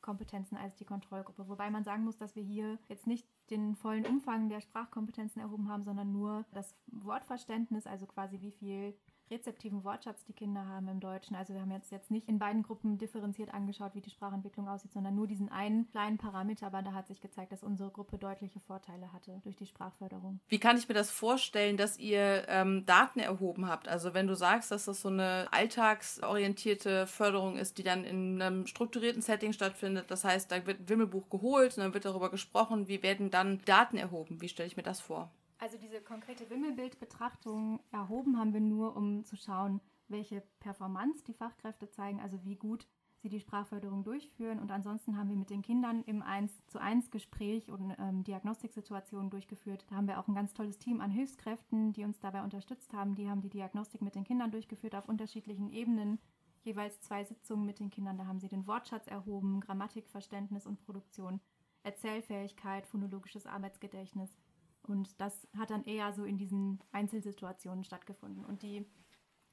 Sprachkompetenzen 0.07 0.57
als 0.57 0.75
die 0.77 0.85
Kontrollgruppe. 0.85 1.49
Wobei 1.49 1.69
man 1.69 1.83
sagen 1.83 2.05
muss, 2.05 2.17
dass 2.17 2.35
wir 2.35 2.43
hier 2.43 2.79
jetzt 2.87 3.07
nicht 3.07 3.27
den 3.49 3.75
vollen 3.75 4.05
Umfang 4.05 4.47
der 4.47 4.61
Sprachkompetenzen 4.61 5.41
erhoben 5.41 5.69
haben, 5.69 5.83
sondern 5.83 6.13
nur 6.13 6.45
das 6.53 6.75
Wortverständnis, 6.87 7.85
also 7.85 8.05
quasi 8.05 8.39
wie 8.39 8.51
viel 8.51 8.97
rezeptiven 9.29 9.83
Wortschatz 9.83 10.23
die 10.25 10.33
Kinder 10.33 10.65
haben 10.65 10.87
im 10.87 10.99
Deutschen. 10.99 11.35
Also 11.35 11.53
wir 11.53 11.61
haben 11.61 11.71
jetzt, 11.71 11.91
jetzt 11.91 12.11
nicht 12.11 12.27
in 12.27 12.39
beiden 12.39 12.63
Gruppen 12.63 12.97
differenziert 12.97 13.53
angeschaut, 13.53 13.95
wie 13.95 14.01
die 14.01 14.09
Sprachentwicklung 14.09 14.67
aussieht, 14.67 14.93
sondern 14.93 15.15
nur 15.15 15.27
diesen 15.27 15.49
einen 15.49 15.89
kleinen 15.91 16.17
Parameter. 16.17 16.67
Aber 16.67 16.81
da 16.81 16.93
hat 16.93 17.07
sich 17.07 17.21
gezeigt, 17.21 17.51
dass 17.51 17.63
unsere 17.63 17.89
Gruppe 17.89 18.17
deutliche 18.17 18.59
Vorteile 18.59 19.11
hatte 19.13 19.39
durch 19.43 19.55
die 19.55 19.65
Sprachförderung. 19.65 20.39
Wie 20.47 20.59
kann 20.59 20.77
ich 20.77 20.87
mir 20.87 20.95
das 20.95 21.11
vorstellen, 21.11 21.77
dass 21.77 21.97
ihr 21.97 22.45
ähm, 22.47 22.85
Daten 22.85 23.19
erhoben 23.19 23.67
habt? 23.67 23.87
Also 23.87 24.13
wenn 24.13 24.27
du 24.27 24.35
sagst, 24.35 24.71
dass 24.71 24.85
das 24.85 25.01
so 25.01 25.09
eine 25.09 25.47
alltagsorientierte 25.51 27.07
Förderung 27.07 27.57
ist, 27.57 27.77
die 27.77 27.83
dann 27.83 28.03
in 28.03 28.41
einem 28.41 28.67
strukturierten 28.67 29.21
Setting 29.21 29.53
stattfindet, 29.53 30.09
das 30.09 30.23
heißt, 30.23 30.51
da 30.51 30.65
wird 30.65 30.81
ein 30.81 30.89
Wimmelbuch 30.89 31.29
geholt 31.29 31.77
und 31.77 31.83
dann 31.83 31.93
wird 31.93 32.05
darüber 32.05 32.29
gesprochen, 32.29 32.87
wie 32.87 33.03
werden 33.03 33.29
dann 33.29 33.61
Daten 33.65 33.97
erhoben? 33.97 34.41
Wie 34.41 34.49
stelle 34.49 34.67
ich 34.67 34.77
mir 34.77 34.83
das 34.83 34.99
vor? 34.99 35.31
Also 35.59 35.77
diese 35.77 36.01
konkrete 36.01 36.49
Wimmelbildbetrachtung 36.49 37.79
erhoben 37.91 38.37
haben 38.37 38.53
wir 38.53 38.61
nur, 38.61 38.95
um 38.95 39.25
zu 39.25 39.35
schauen, 39.35 39.81
welche 40.07 40.41
Performance 40.59 41.23
die 41.23 41.33
Fachkräfte 41.33 41.89
zeigen, 41.89 42.19
also 42.19 42.43
wie 42.45 42.55
gut 42.55 42.87
sie 43.21 43.29
die 43.29 43.39
Sprachförderung 43.39 44.03
durchführen. 44.03 44.59
Und 44.59 44.71
ansonsten 44.71 45.17
haben 45.17 45.29
wir 45.29 45.35
mit 45.35 45.49
den 45.49 45.63
Kindern 45.63 46.03
im 46.03 46.21
1 46.21 46.67
zu 46.67 46.79
1 46.79 47.09
Gespräch 47.09 47.71
und 47.71 47.95
ähm, 47.97 48.23
Diagnostiksituationen 48.23 49.31
durchgeführt. 49.31 49.85
Da 49.89 49.95
haben 49.95 50.07
wir 50.07 50.19
auch 50.19 50.27
ein 50.27 50.35
ganz 50.35 50.53
tolles 50.53 50.77
Team 50.77 51.01
an 51.01 51.09
Hilfskräften, 51.09 51.91
die 51.93 52.03
uns 52.03 52.19
dabei 52.19 52.43
unterstützt 52.43 52.93
haben. 52.93 53.15
Die 53.15 53.27
haben 53.27 53.41
die 53.41 53.49
Diagnostik 53.49 54.01
mit 54.01 54.13
den 54.13 54.23
Kindern 54.23 54.51
durchgeführt 54.51 54.93
auf 54.93 55.09
unterschiedlichen 55.09 55.69
Ebenen. 55.69 56.19
Jeweils 56.63 57.01
zwei 57.01 57.23
Sitzungen 57.23 57.65
mit 57.65 57.79
den 57.79 57.89
Kindern. 57.89 58.17
Da 58.17 58.27
haben 58.27 58.39
sie 58.39 58.49
den 58.49 58.67
Wortschatz 58.67 59.07
erhoben, 59.07 59.61
Grammatikverständnis 59.61 60.67
und 60.67 60.79
Produktion, 60.85 61.39
Erzählfähigkeit, 61.83 62.85
phonologisches 62.85 63.47
Arbeitsgedächtnis 63.47 64.37
und 64.83 65.19
das 65.19 65.47
hat 65.57 65.69
dann 65.69 65.83
eher 65.85 66.13
so 66.13 66.23
in 66.23 66.37
diesen 66.37 66.79
Einzelsituationen 66.91 67.83
stattgefunden. 67.83 68.45
Und 68.45 68.63
die 68.63 68.85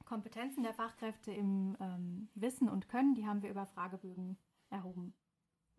Kompetenzen 0.05 0.63
der 0.63 0.73
Fachkräfte 0.73 1.31
im 1.31 1.75
ähm, 1.79 2.29
Wissen 2.35 2.69
und 2.69 2.87
Können, 2.89 3.15
die 3.15 3.25
haben 3.25 3.41
wir 3.41 3.49
über 3.49 3.65
Fragebögen 3.65 4.37
erhoben. 4.69 5.13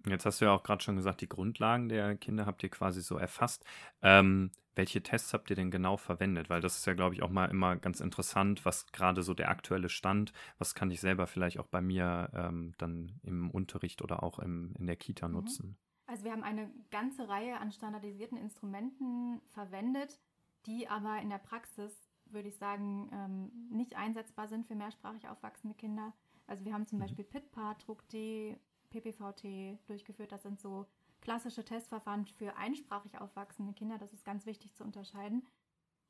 Jetzt 0.05 0.27
hast 0.27 0.41
du 0.41 0.45
ja 0.45 0.53
auch 0.53 0.63
gerade 0.63 0.83
schon 0.83 0.97
gesagt, 0.97 1.21
die 1.21 1.29
Grundlagen 1.29 1.89
der 1.89 2.17
Kinder 2.17 2.47
habt 2.47 2.63
ihr 2.63 2.69
quasi 2.69 3.01
so 3.01 3.17
erfasst. 3.17 3.65
Ähm, 4.03 4.51
welche 4.75 5.03
Tests 5.03 5.33
habt 5.33 5.49
ihr 5.51 5.57
denn 5.57 5.71
genau 5.71 5.97
verwendet? 5.97 6.51
Weil 6.51 6.61
das 6.61 6.77
ist 6.77 6.87
ja, 6.87 6.95
glaube 6.95 7.15
ich, 7.15 7.23
auch 7.23 7.31
mal 7.31 7.47
immer 7.47 7.77
ganz 7.77 8.01
interessant, 8.01 8.65
was 8.65 8.87
gerade 8.93 9.23
so 9.23 9.33
der 9.33 9.49
aktuelle 9.49 9.89
Stand, 9.89 10.33
was 10.59 10.75
kann 10.75 10.91
ich 10.91 11.01
selber 11.01 11.27
vielleicht 11.27 11.59
auch 11.59 11.67
bei 11.67 11.81
mir 11.81 12.31
ähm, 12.35 12.75
dann 12.79 13.19
im 13.23 13.51
Unterricht 13.51 14.03
oder 14.03 14.23
auch 14.23 14.39
im, 14.39 14.75
in 14.79 14.87
der 14.87 14.97
Kita 14.97 15.29
mhm. 15.29 15.35
nutzen? 15.35 15.79
Also 16.07 16.25
wir 16.25 16.33
haben 16.33 16.45
eine 16.45 16.71
ganze 16.91 17.29
Reihe 17.29 17.59
an 17.59 17.73
standardisierten 17.73 18.39
Instrumenten 18.39 19.41
verwendet, 19.53 20.21
die 20.67 20.89
aber 20.89 21.19
in 21.21 21.31
der 21.31 21.39
Praxis, 21.39 21.93
würde 22.27 22.49
ich 22.49 22.57
sagen, 22.57 23.11
ähm, 23.13 23.69
nicht 23.71 23.97
einsetzbar 23.97 24.49
sind 24.49 24.67
für 24.67 24.75
mehrsprachig 24.75 25.29
aufwachsende 25.29 25.75
Kinder. 25.75 26.13
Also 26.47 26.65
wir 26.65 26.73
haben 26.73 26.87
zum 26.87 26.99
mhm. 26.99 27.03
Beispiel 27.03 27.25
PITPA, 27.25 27.75
DruckD, 27.75 28.59
PPVT 28.91 29.79
durchgeführt. 29.87 30.33
Das 30.33 30.43
sind 30.43 30.61
so 30.61 30.87
klassische 31.21 31.65
Testverfahren 31.65 32.27
für 32.27 32.57
einsprachig 32.57 33.19
aufwachsende 33.21 33.73
Kinder. 33.73 33.99
Das 33.99 34.13
ist 34.13 34.25
ganz 34.25 34.47
wichtig 34.47 34.75
zu 34.75 34.85
unterscheiden. 34.85 35.45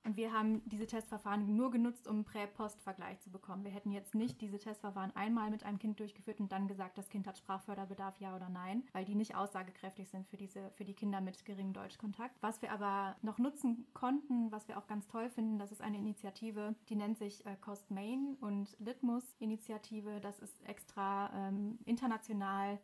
Und 0.06 0.16
wir 0.16 0.32
haben 0.32 0.62
diese 0.66 0.86
Testverfahren 0.86 1.56
nur 1.56 1.72
genutzt, 1.72 2.06
um 2.06 2.24
Prä-Post-Vergleich 2.24 3.18
zu 3.18 3.28
bekommen. 3.32 3.64
Wir 3.64 3.72
hätten 3.72 3.90
jetzt 3.90 4.14
nicht 4.14 4.40
diese 4.40 4.60
Testverfahren 4.60 5.10
einmal 5.16 5.50
mit 5.50 5.64
einem 5.64 5.80
Kind 5.80 5.98
durchgeführt 5.98 6.38
und 6.38 6.52
dann 6.52 6.68
gesagt, 6.68 6.96
das 6.96 7.08
Kind 7.08 7.26
hat 7.26 7.38
Sprachförderbedarf, 7.38 8.20
ja 8.20 8.36
oder 8.36 8.48
nein, 8.48 8.84
weil 8.92 9.04
die 9.04 9.16
nicht 9.16 9.34
aussagekräftig 9.34 10.08
sind 10.08 10.28
für, 10.28 10.36
diese, 10.36 10.70
für 10.76 10.84
die 10.84 10.94
Kinder 10.94 11.20
mit 11.20 11.44
geringem 11.44 11.72
Deutschkontakt. 11.72 12.36
Was 12.40 12.62
wir 12.62 12.70
aber 12.70 13.16
noch 13.22 13.38
nutzen 13.38 13.88
konnten, 13.94 14.52
was 14.52 14.68
wir 14.68 14.78
auch 14.78 14.86
ganz 14.86 15.08
toll 15.08 15.28
finden, 15.28 15.58
das 15.58 15.72
ist 15.72 15.82
eine 15.82 15.98
Initiative, 15.98 16.76
die 16.88 16.94
nennt 16.94 17.18
sich 17.18 17.44
äh, 17.44 17.56
Cost 17.60 17.90
Main 17.90 18.36
und 18.40 18.76
Litmus 18.78 19.34
Initiative. 19.40 20.20
Das 20.20 20.38
ist 20.38 20.62
extra 20.68 21.32
ähm, 21.34 21.80
international 21.84 22.78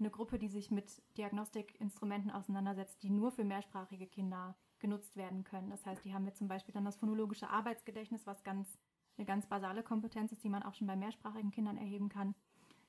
eine 0.00 0.10
Gruppe, 0.10 0.38
die 0.38 0.48
sich 0.48 0.72
mit 0.72 1.00
Diagnostikinstrumenten 1.16 2.32
auseinandersetzt, 2.32 3.02
die 3.04 3.10
nur 3.10 3.30
für 3.30 3.44
mehrsprachige 3.44 4.08
Kinder 4.08 4.56
genutzt 4.78 5.16
werden 5.16 5.44
können. 5.44 5.70
Das 5.70 5.84
heißt, 5.86 6.04
die 6.04 6.14
haben 6.14 6.24
wir 6.24 6.34
zum 6.34 6.48
Beispiel 6.48 6.74
dann 6.74 6.84
das 6.84 6.96
phonologische 6.96 7.50
Arbeitsgedächtnis, 7.50 8.26
was 8.26 8.44
ganz 8.44 8.78
eine 9.16 9.26
ganz 9.26 9.46
basale 9.46 9.82
Kompetenz 9.82 10.32
ist, 10.32 10.44
die 10.44 10.48
man 10.48 10.62
auch 10.62 10.74
schon 10.74 10.86
bei 10.86 10.96
mehrsprachigen 10.96 11.50
Kindern 11.50 11.78
erheben 11.78 12.08
kann. 12.08 12.34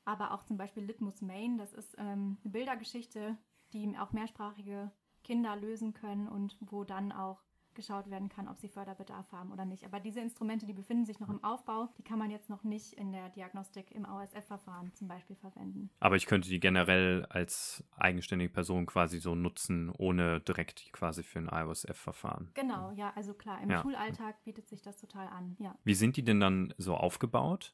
Aber 0.06 0.34
auch 0.34 0.43
zum 0.43 0.58
Beispiel 0.58 0.84
Litmus 0.84 1.21
Main, 1.21 1.58
das 1.58 1.73
ist 1.73 1.95
ähm, 1.97 2.38
eine 2.43 2.52
Bildergeschichte, 2.52 3.38
die 3.73 3.97
auch 3.97 4.13
mehrsprachige 4.13 4.91
Kinder 5.23 5.56
lösen 5.56 5.93
können 5.93 6.28
und 6.28 6.58
wo 6.62 6.84
dann 6.84 7.12
auch 7.12 7.43
geschaut 7.77 8.09
werden 8.09 8.27
kann, 8.27 8.49
ob 8.49 8.57
sie 8.57 8.67
Förderbedarf 8.67 9.31
haben 9.31 9.53
oder 9.53 9.63
nicht. 9.63 9.85
Aber 9.85 10.01
diese 10.01 10.19
Instrumente, 10.19 10.65
die 10.65 10.73
befinden 10.73 11.05
sich 11.05 11.21
noch 11.21 11.29
im 11.29 11.41
Aufbau, 11.41 11.87
die 11.97 12.03
kann 12.03 12.19
man 12.19 12.29
jetzt 12.29 12.49
noch 12.49 12.65
nicht 12.65 12.91
in 12.93 13.13
der 13.13 13.29
Diagnostik 13.29 13.91
im 13.91 14.05
ASF-Verfahren 14.05 14.93
zum 14.93 15.07
Beispiel 15.07 15.37
verwenden. 15.37 15.89
Aber 16.01 16.17
ich 16.17 16.25
könnte 16.25 16.49
die 16.49 16.59
generell 16.59 17.25
als 17.29 17.85
eigenständige 17.95 18.51
Person 18.51 18.85
quasi 18.85 19.19
so 19.19 19.35
nutzen, 19.35 19.89
ohne 19.97 20.41
direkt 20.41 20.91
quasi 20.91 21.23
für 21.23 21.39
ein 21.39 21.49
ASF-Verfahren. 21.49 22.51
Genau, 22.55 22.91
ja, 22.91 23.13
also 23.15 23.33
klar, 23.33 23.61
im 23.61 23.69
ja. 23.69 23.81
Schulalltag 23.81 24.43
bietet 24.43 24.67
sich 24.67 24.81
das 24.81 24.97
total 24.97 25.27
an, 25.27 25.55
ja. 25.59 25.73
Wie 25.85 25.93
sind 25.93 26.17
die 26.17 26.23
denn 26.23 26.41
dann 26.41 26.73
so 26.77 26.95
aufgebaut? 26.95 27.73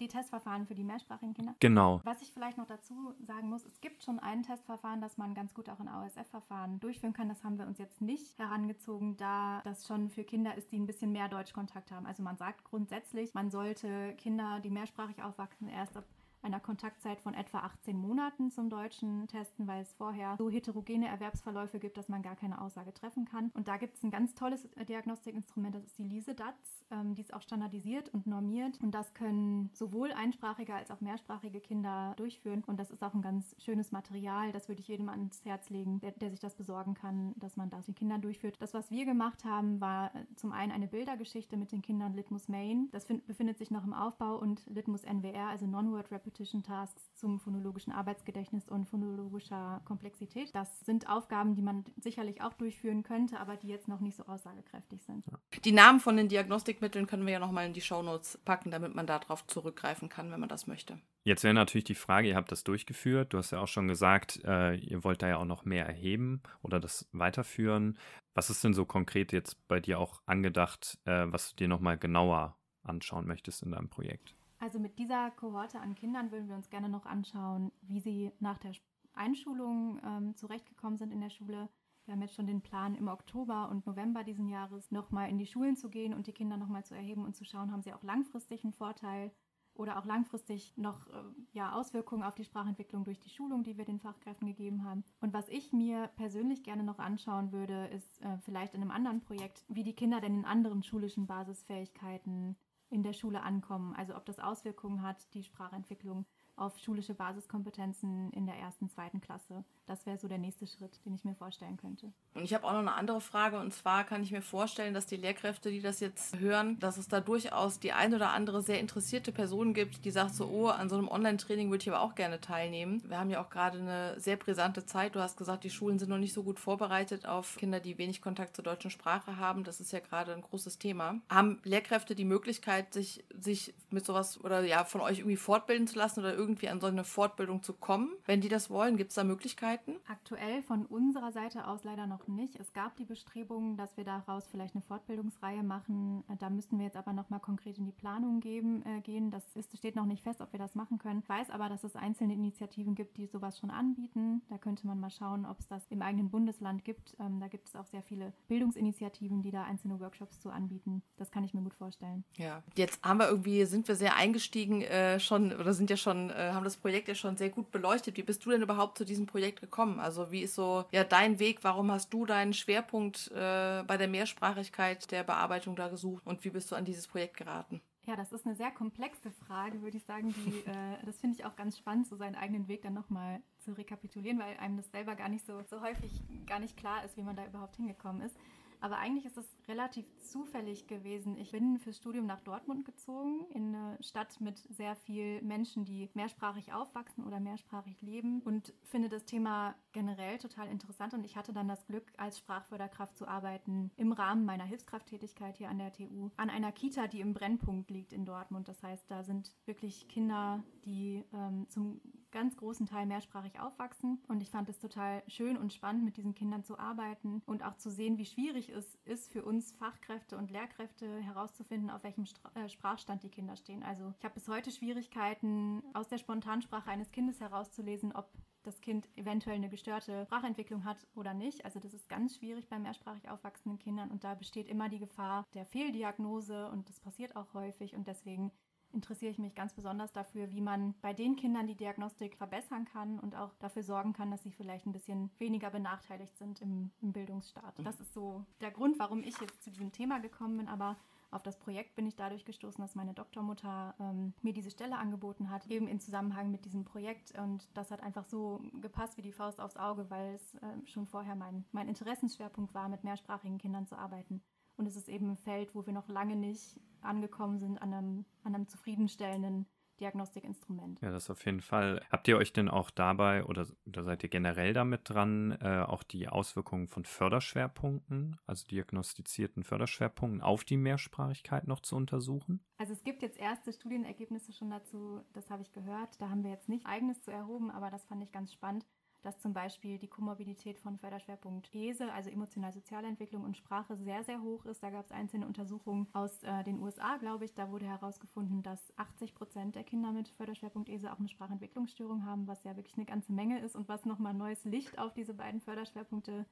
Die 0.00 0.08
Testverfahren 0.08 0.66
für 0.66 0.74
die 0.74 0.84
mehrsprachigen 0.84 1.34
Kinder. 1.34 1.54
Genau. 1.60 2.00
Was 2.04 2.22
ich 2.22 2.32
vielleicht 2.32 2.58
noch 2.58 2.66
dazu 2.66 3.14
sagen 3.20 3.48
muss, 3.48 3.64
es 3.64 3.80
gibt 3.80 4.02
schon 4.02 4.18
ein 4.18 4.42
Testverfahren, 4.42 5.00
das 5.00 5.18
man 5.18 5.34
ganz 5.34 5.54
gut 5.54 5.68
auch 5.68 5.80
in 5.80 5.88
AOSF-Verfahren 5.88 6.80
durchführen 6.80 7.12
kann. 7.12 7.28
Das 7.28 7.44
haben 7.44 7.58
wir 7.58 7.66
uns 7.66 7.78
jetzt 7.78 8.00
nicht 8.00 8.38
herangezogen, 8.38 9.16
da 9.16 9.60
das 9.64 9.86
schon 9.86 10.10
für 10.10 10.24
Kinder 10.24 10.54
ist, 10.56 10.72
die 10.72 10.78
ein 10.78 10.86
bisschen 10.86 11.12
mehr 11.12 11.28
Deutschkontakt 11.28 11.90
haben. 11.90 12.06
Also 12.06 12.22
man 12.22 12.36
sagt 12.36 12.64
grundsätzlich, 12.64 13.34
man 13.34 13.50
sollte 13.50 14.14
Kinder, 14.16 14.60
die 14.60 14.70
mehrsprachig 14.70 15.22
aufwachsen, 15.22 15.68
erst 15.68 15.96
ab 15.96 16.04
einer 16.42 16.60
Kontaktzeit 16.60 17.20
von 17.20 17.34
etwa 17.34 17.58
18 17.60 17.96
Monaten 17.96 18.50
zum 18.50 18.70
Deutschen 18.70 19.26
testen, 19.28 19.66
weil 19.66 19.82
es 19.82 19.92
vorher 19.94 20.36
so 20.38 20.48
heterogene 20.50 21.08
Erwerbsverläufe 21.08 21.78
gibt, 21.78 21.96
dass 21.96 22.08
man 22.08 22.22
gar 22.22 22.36
keine 22.36 22.60
Aussage 22.60 22.92
treffen 22.94 23.24
kann. 23.24 23.50
Und 23.54 23.68
da 23.68 23.76
gibt 23.76 23.96
es 23.96 24.02
ein 24.02 24.10
ganz 24.10 24.34
tolles 24.34 24.68
Diagnostikinstrument, 24.88 25.74
das 25.74 25.84
ist 25.84 25.98
die 25.98 26.04
LISE-DATS. 26.04 26.84
Ähm, 26.90 27.14
die 27.14 27.22
ist 27.22 27.34
auch 27.34 27.42
standardisiert 27.42 28.08
und 28.14 28.26
normiert 28.26 28.78
und 28.82 28.92
das 28.92 29.12
können 29.14 29.70
sowohl 29.72 30.12
einsprachige 30.12 30.74
als 30.74 30.90
auch 30.90 31.00
mehrsprachige 31.00 31.60
Kinder 31.60 32.14
durchführen. 32.16 32.62
Und 32.66 32.78
das 32.78 32.90
ist 32.90 33.02
auch 33.02 33.14
ein 33.14 33.22
ganz 33.22 33.54
schönes 33.58 33.92
Material. 33.92 34.52
Das 34.52 34.68
würde 34.68 34.80
ich 34.80 34.88
jedem 34.88 35.08
ans 35.08 35.44
Herz 35.44 35.68
legen, 35.70 36.00
der, 36.00 36.12
der 36.12 36.30
sich 36.30 36.40
das 36.40 36.54
besorgen 36.54 36.94
kann, 36.94 37.34
dass 37.36 37.56
man 37.56 37.70
das 37.70 37.86
den 37.86 37.94
Kindern 37.94 38.22
durchführt. 38.22 38.56
Das, 38.60 38.74
was 38.74 38.90
wir 38.90 39.04
gemacht 39.04 39.44
haben, 39.44 39.80
war 39.80 40.14
äh, 40.14 40.24
zum 40.36 40.52
einen 40.52 40.72
eine 40.72 40.86
Bildergeschichte 40.86 41.56
mit 41.56 41.72
den 41.72 41.82
Kindern 41.82 42.14
Litmus 42.14 42.48
Main. 42.48 42.88
Das 42.92 43.04
find, 43.04 43.26
befindet 43.26 43.58
sich 43.58 43.70
noch 43.70 43.84
im 43.84 43.92
Aufbau 43.92 44.38
und 44.38 44.64
Litmus 44.66 45.02
NWR, 45.02 45.48
also 45.48 45.66
Non-Word 45.66 46.10
Repetition 46.10 46.27
Repetition 46.28 46.62
Tasks 46.62 47.10
zum 47.14 47.40
phonologischen 47.40 47.90
Arbeitsgedächtnis 47.90 48.68
und 48.68 48.84
phonologischer 48.84 49.80
Komplexität. 49.86 50.54
Das 50.54 50.80
sind 50.80 51.08
Aufgaben, 51.08 51.54
die 51.54 51.62
man 51.62 51.86
sicherlich 51.96 52.42
auch 52.42 52.52
durchführen 52.52 53.02
könnte, 53.02 53.40
aber 53.40 53.56
die 53.56 53.68
jetzt 53.68 53.88
noch 53.88 54.00
nicht 54.00 54.16
so 54.16 54.24
aussagekräftig 54.24 55.02
sind. 55.04 55.24
Die 55.64 55.72
Namen 55.72 56.00
von 56.00 56.18
den 56.18 56.28
Diagnostikmitteln 56.28 57.06
können 57.06 57.24
wir 57.24 57.32
ja 57.32 57.38
nochmal 57.38 57.66
in 57.66 57.72
die 57.72 57.80
Shownotes 57.80 58.38
packen, 58.44 58.70
damit 58.70 58.94
man 58.94 59.06
darauf 59.06 59.46
zurückgreifen 59.46 60.10
kann, 60.10 60.30
wenn 60.30 60.40
man 60.40 60.50
das 60.50 60.66
möchte. 60.66 61.00
Jetzt 61.24 61.44
wäre 61.44 61.54
natürlich 61.54 61.84
die 61.84 61.94
Frage, 61.94 62.28
ihr 62.28 62.36
habt 62.36 62.52
das 62.52 62.62
durchgeführt, 62.62 63.32
du 63.32 63.38
hast 63.38 63.50
ja 63.50 63.60
auch 63.60 63.68
schon 63.68 63.88
gesagt, 63.88 64.40
äh, 64.44 64.76
ihr 64.76 65.02
wollt 65.04 65.22
da 65.22 65.28
ja 65.28 65.38
auch 65.38 65.46
noch 65.46 65.64
mehr 65.64 65.86
erheben 65.86 66.42
oder 66.62 66.78
das 66.78 67.08
weiterführen. 67.12 67.98
Was 68.34 68.50
ist 68.50 68.62
denn 68.62 68.74
so 68.74 68.84
konkret 68.84 69.32
jetzt 69.32 69.66
bei 69.66 69.80
dir 69.80 69.98
auch 69.98 70.20
angedacht, 70.26 70.98
äh, 71.06 71.24
was 71.26 71.50
du 71.50 71.56
dir 71.56 71.68
nochmal 71.68 71.96
genauer 71.96 72.56
anschauen 72.82 73.26
möchtest 73.26 73.62
in 73.62 73.72
deinem 73.72 73.88
Projekt? 73.88 74.37
Also 74.58 74.78
mit 74.78 74.98
dieser 74.98 75.30
Kohorte 75.30 75.80
an 75.80 75.94
Kindern 75.94 76.30
würden 76.30 76.48
wir 76.48 76.56
uns 76.56 76.70
gerne 76.70 76.88
noch 76.88 77.06
anschauen, 77.06 77.70
wie 77.82 78.00
sie 78.00 78.32
nach 78.40 78.58
der 78.58 78.72
Einschulung 79.14 80.00
ähm, 80.04 80.36
zurechtgekommen 80.36 80.98
sind 80.98 81.12
in 81.12 81.20
der 81.20 81.30
Schule. 81.30 81.68
Wir 82.04 82.14
haben 82.14 82.22
jetzt 82.22 82.34
schon 82.34 82.46
den 82.46 82.62
Plan, 82.62 82.94
im 82.94 83.08
Oktober 83.08 83.68
und 83.68 83.86
November 83.86 84.24
diesen 84.24 84.48
Jahres 84.48 84.90
nochmal 84.90 85.28
in 85.28 85.38
die 85.38 85.46
Schulen 85.46 85.76
zu 85.76 85.90
gehen 85.90 86.14
und 86.14 86.26
die 86.26 86.32
Kinder 86.32 86.56
nochmal 86.56 86.84
zu 86.84 86.94
erheben 86.94 87.24
und 87.24 87.36
zu 87.36 87.44
schauen, 87.44 87.70
haben 87.70 87.82
sie 87.82 87.92
auch 87.92 88.02
langfristig 88.02 88.64
einen 88.64 88.72
Vorteil 88.72 89.30
oder 89.74 89.98
auch 89.98 90.04
langfristig 90.04 90.76
noch 90.76 91.06
äh, 91.08 91.22
ja, 91.52 91.72
Auswirkungen 91.72 92.24
auf 92.24 92.34
die 92.34 92.44
Sprachentwicklung 92.44 93.04
durch 93.04 93.20
die 93.20 93.30
Schulung, 93.30 93.62
die 93.62 93.78
wir 93.78 93.84
den 93.84 94.00
Fachkräften 94.00 94.48
gegeben 94.48 94.84
haben. 94.84 95.04
Und 95.20 95.32
was 95.32 95.48
ich 95.48 95.72
mir 95.72 96.08
persönlich 96.16 96.64
gerne 96.64 96.82
noch 96.82 96.98
anschauen 96.98 97.52
würde, 97.52 97.86
ist 97.86 98.20
äh, 98.22 98.38
vielleicht 98.38 98.74
in 98.74 98.82
einem 98.82 98.90
anderen 98.90 99.20
Projekt, 99.20 99.64
wie 99.68 99.84
die 99.84 99.94
Kinder 99.94 100.20
denn 100.20 100.34
in 100.34 100.44
anderen 100.44 100.82
schulischen 100.82 101.26
Basisfähigkeiten 101.26 102.56
in 102.90 103.02
der 103.02 103.12
Schule 103.12 103.42
ankommen. 103.42 103.94
Also 103.94 104.16
ob 104.16 104.24
das 104.24 104.38
Auswirkungen 104.38 105.02
hat, 105.02 105.32
die 105.34 105.42
Sprachentwicklung 105.42 106.26
auf 106.58 106.78
schulische 106.78 107.14
Basiskompetenzen 107.14 108.30
in 108.32 108.46
der 108.46 108.56
ersten, 108.56 108.88
zweiten 108.90 109.20
Klasse. 109.20 109.64
Das 109.86 110.04
wäre 110.06 110.18
so 110.18 110.28
der 110.28 110.38
nächste 110.38 110.66
Schritt, 110.66 111.00
den 111.04 111.14
ich 111.14 111.24
mir 111.24 111.34
vorstellen 111.34 111.76
könnte. 111.76 112.12
Und 112.34 112.44
ich 112.44 112.52
habe 112.54 112.64
auch 112.64 112.72
noch 112.72 112.80
eine 112.80 112.94
andere 112.94 113.20
Frage 113.20 113.58
und 113.58 113.72
zwar 113.72 114.04
kann 114.04 114.22
ich 114.22 114.32
mir 114.32 114.42
vorstellen, 114.42 114.94
dass 114.94 115.06
die 115.06 115.16
Lehrkräfte, 115.16 115.70
die 115.70 115.80
das 115.80 116.00
jetzt 116.00 116.38
hören, 116.38 116.78
dass 116.78 116.98
es 116.98 117.08
da 117.08 117.20
durchaus 117.20 117.80
die 117.80 117.92
ein 117.92 118.14
oder 118.14 118.30
andere 118.30 118.62
sehr 118.62 118.80
interessierte 118.80 119.32
Person 119.32 119.74
gibt, 119.74 120.04
die 120.04 120.10
sagt 120.10 120.34
so, 120.34 120.46
oh, 120.46 120.68
an 120.68 120.88
so 120.88 120.96
einem 120.96 121.08
Online-Training 121.08 121.70
würde 121.70 121.82
ich 121.82 121.88
aber 121.90 122.00
auch 122.00 122.14
gerne 122.14 122.40
teilnehmen. 122.40 123.02
Wir 123.08 123.18
haben 123.18 123.30
ja 123.30 123.42
auch 123.42 123.50
gerade 123.50 123.78
eine 123.78 124.20
sehr 124.20 124.36
brisante 124.36 124.84
Zeit. 124.84 125.14
Du 125.14 125.20
hast 125.20 125.36
gesagt, 125.36 125.64
die 125.64 125.70
Schulen 125.70 125.98
sind 125.98 126.10
noch 126.10 126.18
nicht 126.18 126.34
so 126.34 126.42
gut 126.42 126.60
vorbereitet 126.60 127.26
auf 127.26 127.56
Kinder, 127.56 127.80
die 127.80 127.98
wenig 127.98 128.20
Kontakt 128.20 128.56
zur 128.56 128.64
deutschen 128.64 128.90
Sprache 128.90 129.36
haben. 129.36 129.64
Das 129.64 129.80
ist 129.80 129.92
ja 129.92 130.00
gerade 130.00 130.34
ein 130.34 130.42
großes 130.42 130.78
Thema. 130.78 131.20
Haben 131.30 131.60
Lehrkräfte 131.64 132.14
die 132.14 132.24
Möglichkeit, 132.24 132.92
sich, 132.92 133.24
sich 133.38 133.74
mit 133.92 134.04
sowas 134.04 134.42
oder 134.42 134.62
ja 134.62 134.84
von 134.84 135.00
euch 135.00 135.18
irgendwie 135.18 135.36
fortbilden 135.36 135.86
zu 135.86 135.98
lassen 135.98 136.20
oder 136.20 136.34
irgendwie 136.34 136.68
an 136.68 136.80
so 136.80 136.86
eine 136.86 137.04
Fortbildung 137.04 137.62
zu 137.62 137.72
kommen? 137.72 138.10
Wenn 138.24 138.40
die 138.40 138.48
das 138.48 138.70
wollen, 138.70 138.96
gibt 138.96 139.10
es 139.10 139.14
da 139.14 139.24
Möglichkeiten? 139.24 139.96
Aktuell 140.08 140.62
von 140.62 140.86
unserer 140.86 141.32
Seite 141.32 141.66
aus 141.66 141.84
leider 141.84 142.06
noch 142.06 142.26
nicht. 142.28 142.56
Es 142.56 142.72
gab 142.72 142.96
die 142.96 143.04
Bestrebungen, 143.04 143.76
dass 143.76 143.96
wir 143.96 144.04
daraus 144.04 144.46
vielleicht 144.46 144.74
eine 144.74 144.82
Fortbildungsreihe 144.82 145.62
machen. 145.62 146.24
Da 146.38 146.50
müssten 146.50 146.78
wir 146.78 146.86
jetzt 146.86 146.96
aber 146.96 147.12
nochmal 147.12 147.40
konkret 147.40 147.78
in 147.78 147.86
die 147.86 147.92
Planung 147.92 148.40
geben, 148.40 148.84
äh, 148.84 149.00
gehen. 149.00 149.30
Das 149.30 149.44
ist, 149.54 149.76
steht 149.76 149.96
noch 149.96 150.06
nicht 150.06 150.22
fest, 150.22 150.40
ob 150.40 150.52
wir 150.52 150.58
das 150.58 150.74
machen 150.74 150.98
können. 150.98 151.20
Ich 151.20 151.28
weiß 151.28 151.50
aber, 151.50 151.68
dass 151.68 151.84
es 151.84 151.96
einzelne 151.96 152.34
Initiativen 152.34 152.94
gibt, 152.94 153.16
die 153.16 153.26
sowas 153.26 153.58
schon 153.58 153.70
anbieten. 153.70 154.42
Da 154.48 154.58
könnte 154.58 154.86
man 154.86 155.00
mal 155.00 155.10
schauen, 155.10 155.46
ob 155.46 155.60
es 155.60 155.68
das 155.68 155.86
im 155.90 156.02
eigenen 156.02 156.30
Bundesland 156.30 156.84
gibt. 156.84 157.16
Ähm, 157.20 157.40
da 157.40 157.48
gibt 157.48 157.68
es 157.68 157.76
auch 157.76 157.86
sehr 157.86 158.02
viele 158.02 158.32
Bildungsinitiativen, 158.48 159.42
die 159.42 159.50
da 159.50 159.64
einzelne 159.64 160.00
Workshops 160.00 160.40
zu 160.40 160.50
anbieten. 160.50 161.02
Das 161.16 161.30
kann 161.30 161.44
ich 161.44 161.54
mir 161.54 161.62
gut 161.62 161.74
vorstellen. 161.74 162.24
Ja, 162.36 162.62
jetzt 162.76 163.02
haben 163.02 163.18
wir 163.18 163.28
irgendwie, 163.28 163.64
sind 163.64 163.77
wir 163.86 163.94
sehr 163.94 164.16
eingestiegen 164.16 164.82
äh, 164.82 165.20
schon 165.20 165.52
oder 165.52 165.72
sind 165.72 165.90
ja 165.90 165.96
schon, 165.96 166.30
äh, 166.30 166.52
haben 166.52 166.64
das 166.64 166.76
Projekt 166.76 167.08
ja 167.08 167.14
schon 167.14 167.36
sehr 167.36 167.50
gut 167.50 167.70
beleuchtet. 167.70 168.16
Wie 168.16 168.22
bist 168.22 168.44
du 168.44 168.50
denn 168.50 168.62
überhaupt 168.62 168.98
zu 168.98 169.04
diesem 169.04 169.26
Projekt 169.26 169.60
gekommen? 169.60 170.00
Also 170.00 170.32
wie 170.32 170.42
ist 170.42 170.54
so 170.54 170.84
ja 170.90 171.04
dein 171.04 171.38
Weg? 171.38 171.58
Warum 171.62 171.92
hast 171.92 172.12
du 172.12 172.26
deinen 172.26 172.54
Schwerpunkt 172.54 173.30
äh, 173.32 173.84
bei 173.86 173.96
der 173.96 174.08
Mehrsprachigkeit 174.08 175.10
der 175.12 175.22
Bearbeitung 175.22 175.76
da 175.76 175.88
gesucht 175.88 176.26
und 176.26 176.44
wie 176.44 176.50
bist 176.50 176.72
du 176.72 176.76
an 176.76 176.84
dieses 176.84 177.06
Projekt 177.06 177.36
geraten? 177.36 177.80
Ja, 178.08 178.16
das 178.16 178.32
ist 178.32 178.46
eine 178.46 178.54
sehr 178.54 178.70
komplexe 178.70 179.30
Frage, 179.30 179.82
würde 179.82 179.98
ich 179.98 180.04
sagen. 180.04 180.32
Die, 180.32 180.60
äh, 180.70 181.04
das 181.04 181.20
finde 181.20 181.36
ich 181.36 181.44
auch 181.44 181.56
ganz 181.56 181.76
spannend, 181.76 182.06
so 182.06 182.16
seinen 182.16 182.36
eigenen 182.36 182.66
Weg 182.66 182.80
dann 182.80 182.94
nochmal 182.94 183.42
zu 183.58 183.72
rekapitulieren, 183.72 184.38
weil 184.38 184.56
einem 184.56 184.78
das 184.78 184.90
selber 184.90 185.14
gar 185.14 185.28
nicht 185.28 185.44
so, 185.44 185.62
so 185.68 185.82
häufig 185.82 186.10
gar 186.46 186.58
nicht 186.58 186.78
klar 186.78 187.04
ist, 187.04 187.18
wie 187.18 187.22
man 187.22 187.36
da 187.36 187.44
überhaupt 187.44 187.76
hingekommen 187.76 188.22
ist. 188.22 188.34
Aber 188.80 188.98
eigentlich 188.98 189.26
ist 189.26 189.36
es 189.36 189.46
relativ 189.66 190.06
zufällig 190.20 190.86
gewesen. 190.86 191.36
Ich 191.36 191.52
bin 191.52 191.78
fürs 191.78 191.96
Studium 191.96 192.26
nach 192.26 192.40
Dortmund 192.40 192.84
gezogen, 192.84 193.46
in 193.50 193.74
eine 193.74 193.98
Stadt 194.02 194.40
mit 194.40 194.58
sehr 194.58 194.96
vielen 194.96 195.46
Menschen, 195.46 195.84
die 195.84 196.10
mehrsprachig 196.14 196.72
aufwachsen 196.72 197.24
oder 197.24 197.40
mehrsprachig 197.40 198.00
leben 198.02 198.40
und 198.42 198.72
finde 198.84 199.08
das 199.08 199.24
Thema 199.24 199.74
generell 199.92 200.38
total 200.38 200.68
interessant. 200.68 201.14
Und 201.14 201.24
ich 201.24 201.36
hatte 201.36 201.52
dann 201.52 201.68
das 201.68 201.86
Glück, 201.86 202.12
als 202.16 202.38
Sprachförderkraft 202.38 203.16
zu 203.16 203.26
arbeiten 203.26 203.90
im 203.96 204.12
Rahmen 204.12 204.44
meiner 204.44 204.64
Hilfskrafttätigkeit 204.64 205.56
hier 205.56 205.68
an 205.68 205.78
der 205.78 205.92
TU 205.92 206.30
an 206.36 206.50
einer 206.50 206.72
Kita, 206.72 207.06
die 207.06 207.20
im 207.20 207.34
Brennpunkt 207.34 207.90
liegt 207.90 208.12
in 208.12 208.24
Dortmund. 208.24 208.68
Das 208.68 208.82
heißt, 208.82 209.10
da 209.10 209.22
sind 209.22 209.52
wirklich 209.66 210.08
Kinder, 210.08 210.62
die 210.84 211.24
ähm, 211.32 211.66
zum 211.68 212.00
ganz 212.30 212.56
großen 212.56 212.86
Teil 212.86 213.06
mehrsprachig 213.06 213.60
aufwachsen. 213.60 214.22
Und 214.28 214.42
ich 214.42 214.50
fand 214.50 214.68
es 214.68 214.78
total 214.78 215.22
schön 215.28 215.56
und 215.56 215.72
spannend, 215.72 216.04
mit 216.04 216.16
diesen 216.16 216.34
Kindern 216.34 216.64
zu 216.64 216.78
arbeiten 216.78 217.42
und 217.46 217.62
auch 217.62 217.76
zu 217.76 217.90
sehen, 217.90 218.18
wie 218.18 218.26
schwierig 218.26 218.68
es 218.70 218.96
ist 219.04 219.32
für 219.32 219.44
uns 219.44 219.72
Fachkräfte 219.72 220.36
und 220.36 220.50
Lehrkräfte 220.50 221.20
herauszufinden, 221.20 221.90
auf 221.90 222.02
welchem 222.04 222.26
Stra 222.26 222.50
äh, 222.54 222.68
Sprachstand 222.68 223.22
die 223.22 223.30
Kinder 223.30 223.56
stehen. 223.56 223.82
Also 223.82 224.12
ich 224.18 224.24
habe 224.24 224.34
bis 224.34 224.48
heute 224.48 224.70
Schwierigkeiten, 224.70 225.82
aus 225.94 226.08
der 226.08 226.18
Spontansprache 226.18 226.90
eines 226.90 227.10
Kindes 227.10 227.40
herauszulesen, 227.40 228.12
ob 228.12 228.30
das 228.62 228.80
Kind 228.80 229.08
eventuell 229.16 229.56
eine 229.56 229.68
gestörte 229.68 230.24
Sprachentwicklung 230.26 230.84
hat 230.84 231.06
oder 231.14 231.34
nicht. 231.34 231.64
Also 231.64 231.80
das 231.80 231.94
ist 231.94 232.08
ganz 232.08 232.36
schwierig 232.36 232.68
bei 232.68 232.78
mehrsprachig 232.78 233.28
aufwachsenden 233.28 233.78
Kindern 233.78 234.10
und 234.10 234.24
da 234.24 234.34
besteht 234.34 234.68
immer 234.68 234.88
die 234.88 234.98
Gefahr 234.98 235.44
der 235.54 235.64
Fehldiagnose 235.64 236.68
und 236.70 236.88
das 236.88 237.00
passiert 237.00 237.36
auch 237.36 237.54
häufig 237.54 237.94
und 237.94 238.06
deswegen 238.06 238.52
interessiere 238.92 239.30
ich 239.30 239.38
mich 239.38 239.54
ganz 239.54 239.74
besonders 239.74 240.12
dafür, 240.12 240.50
wie 240.50 240.60
man 240.60 240.94
bei 241.00 241.12
den 241.12 241.36
Kindern 241.36 241.66
die 241.66 241.76
Diagnostik 241.76 242.36
verbessern 242.36 242.84
kann 242.84 243.18
und 243.18 243.36
auch 243.36 243.54
dafür 243.58 243.82
sorgen 243.82 244.12
kann, 244.12 244.30
dass 244.30 244.42
sie 244.42 244.50
vielleicht 244.50 244.86
ein 244.86 244.92
bisschen 244.92 245.30
weniger 245.38 245.70
benachteiligt 245.70 246.36
sind 246.36 246.60
im, 246.62 246.90
im 247.00 247.12
Bildungsstaat. 247.12 247.78
Mhm. 247.78 247.84
Das 247.84 248.00
ist 248.00 248.12
so 248.14 248.44
der 248.60 248.70
Grund, 248.70 248.98
warum 248.98 249.22
ich 249.22 249.38
jetzt 249.40 249.62
zu 249.62 249.70
diesem 249.70 249.92
Thema 249.92 250.20
gekommen 250.20 250.58
bin, 250.58 250.68
aber 250.68 250.96
auf 251.30 251.42
das 251.42 251.58
Projekt 251.58 251.94
bin 251.94 252.06
ich 252.06 252.16
dadurch 252.16 252.44
gestoßen, 252.46 252.80
dass 252.80 252.94
meine 252.94 253.12
Doktormutter 253.12 253.94
ähm, 254.00 254.32
mir 254.40 254.54
diese 254.54 254.70
Stelle 254.70 254.96
angeboten 254.96 255.50
hat, 255.50 255.66
eben 255.66 255.86
in 255.86 256.00
Zusammenhang 256.00 256.50
mit 256.50 256.64
diesem 256.64 256.84
Projekt. 256.84 257.38
Und 257.38 257.68
das 257.74 257.90
hat 257.90 258.02
einfach 258.02 258.24
so 258.24 258.62
gepasst 258.80 259.18
wie 259.18 259.22
die 259.22 259.32
Faust 259.32 259.60
aufs 259.60 259.76
Auge, 259.76 260.08
weil 260.08 260.34
es 260.34 260.54
äh, 260.54 260.86
schon 260.86 261.06
vorher 261.06 261.36
mein, 261.36 261.66
mein 261.72 261.88
Interessensschwerpunkt 261.88 262.72
war, 262.72 262.88
mit 262.88 263.04
mehrsprachigen 263.04 263.58
Kindern 263.58 263.86
zu 263.86 263.96
arbeiten. 263.96 264.42
Und 264.78 264.86
es 264.86 264.96
ist 264.96 265.08
eben 265.08 265.30
ein 265.30 265.36
Feld, 265.36 265.74
wo 265.74 265.84
wir 265.86 265.92
noch 265.92 266.08
lange 266.08 266.36
nicht 266.36 266.80
angekommen 267.00 267.58
sind 267.58 267.82
an 267.82 267.92
einem, 267.92 268.24
an 268.44 268.54
einem 268.54 268.68
zufriedenstellenden 268.68 269.66
Diagnostikinstrument. 269.98 271.00
Ja, 271.00 271.10
das 271.10 271.28
auf 271.30 271.44
jeden 271.44 271.60
Fall. 271.60 272.00
Habt 272.12 272.28
ihr 272.28 272.36
euch 272.36 272.52
denn 272.52 272.68
auch 272.68 272.90
dabei 272.90 273.44
oder, 273.44 273.66
oder 273.86 274.04
seid 274.04 274.22
ihr 274.22 274.28
generell 274.28 274.72
damit 274.72 275.00
dran, 275.04 275.58
äh, 275.60 275.80
auch 275.80 276.04
die 276.04 276.28
Auswirkungen 276.28 276.86
von 276.86 277.04
Förderschwerpunkten, 277.04 278.36
also 278.46 278.64
diagnostizierten 278.68 279.64
Förderschwerpunkten 279.64 280.40
auf 280.40 280.62
die 280.62 280.76
Mehrsprachigkeit 280.76 281.66
noch 281.66 281.80
zu 281.80 281.96
untersuchen? 281.96 282.60
Also 282.76 282.92
es 282.92 283.02
gibt 283.02 283.22
jetzt 283.22 283.38
erste 283.38 283.72
Studienergebnisse 283.72 284.52
schon 284.52 284.70
dazu, 284.70 285.22
das 285.32 285.50
habe 285.50 285.62
ich 285.62 285.72
gehört. 285.72 286.20
Da 286.20 286.30
haben 286.30 286.44
wir 286.44 286.52
jetzt 286.52 286.68
nicht 286.68 286.86
eigenes 286.86 287.20
zu 287.22 287.32
erhoben, 287.32 287.72
aber 287.72 287.90
das 287.90 288.04
fand 288.04 288.22
ich 288.22 288.30
ganz 288.30 288.52
spannend 288.52 288.86
dass 289.22 289.38
zum 289.40 289.52
Beispiel 289.52 289.98
die 289.98 290.08
Komorbidität 290.08 290.78
von 290.78 290.96
Förderschwerpunkt 290.98 291.74
ESE, 291.74 292.12
also 292.12 292.30
emotional-soziale 292.30 293.08
Entwicklung 293.08 293.44
und 293.44 293.56
Sprache, 293.56 293.96
sehr, 293.96 294.22
sehr 294.24 294.42
hoch 294.42 294.64
ist. 294.64 294.82
Da 294.82 294.90
gab 294.90 295.04
es 295.04 295.12
einzelne 295.12 295.46
Untersuchungen 295.46 296.06
aus 296.12 296.42
äh, 296.42 296.62
den 296.64 296.80
USA, 296.80 297.16
glaube 297.16 297.44
ich. 297.44 297.54
Da 297.54 297.70
wurde 297.70 297.86
herausgefunden, 297.86 298.62
dass 298.62 298.92
80 298.96 299.34
Prozent 299.34 299.74
der 299.74 299.84
Kinder 299.84 300.12
mit 300.12 300.28
Förderschwerpunkt 300.28 300.88
ESE 300.88 301.12
auch 301.12 301.18
eine 301.18 301.28
Sprachentwicklungsstörung 301.28 302.24
haben, 302.24 302.46
was 302.46 302.64
ja 302.64 302.76
wirklich 302.76 302.96
eine 302.96 303.06
ganze 303.06 303.32
Menge 303.32 303.60
ist 303.60 303.74
und 303.74 303.88
was 303.88 304.04
nochmal 304.04 304.34
neues 304.34 304.64
Licht 304.64 304.98
auf 304.98 305.14
diese 305.14 305.34
beiden 305.34 305.60
Förderschwerpunkte 305.60 306.46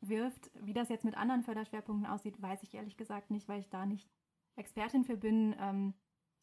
wirft. 0.00 0.50
Wie 0.54 0.74
das 0.74 0.88
jetzt 0.88 1.04
mit 1.04 1.16
anderen 1.16 1.42
Förderschwerpunkten 1.42 2.06
aussieht, 2.06 2.40
weiß 2.40 2.62
ich 2.62 2.74
ehrlich 2.74 2.96
gesagt 2.96 3.30
nicht, 3.30 3.48
weil 3.48 3.60
ich 3.60 3.68
da 3.68 3.86
nicht 3.86 4.08
Expertin 4.56 5.04
für 5.04 5.16
bin. 5.16 5.56
Ähm, 5.58 5.94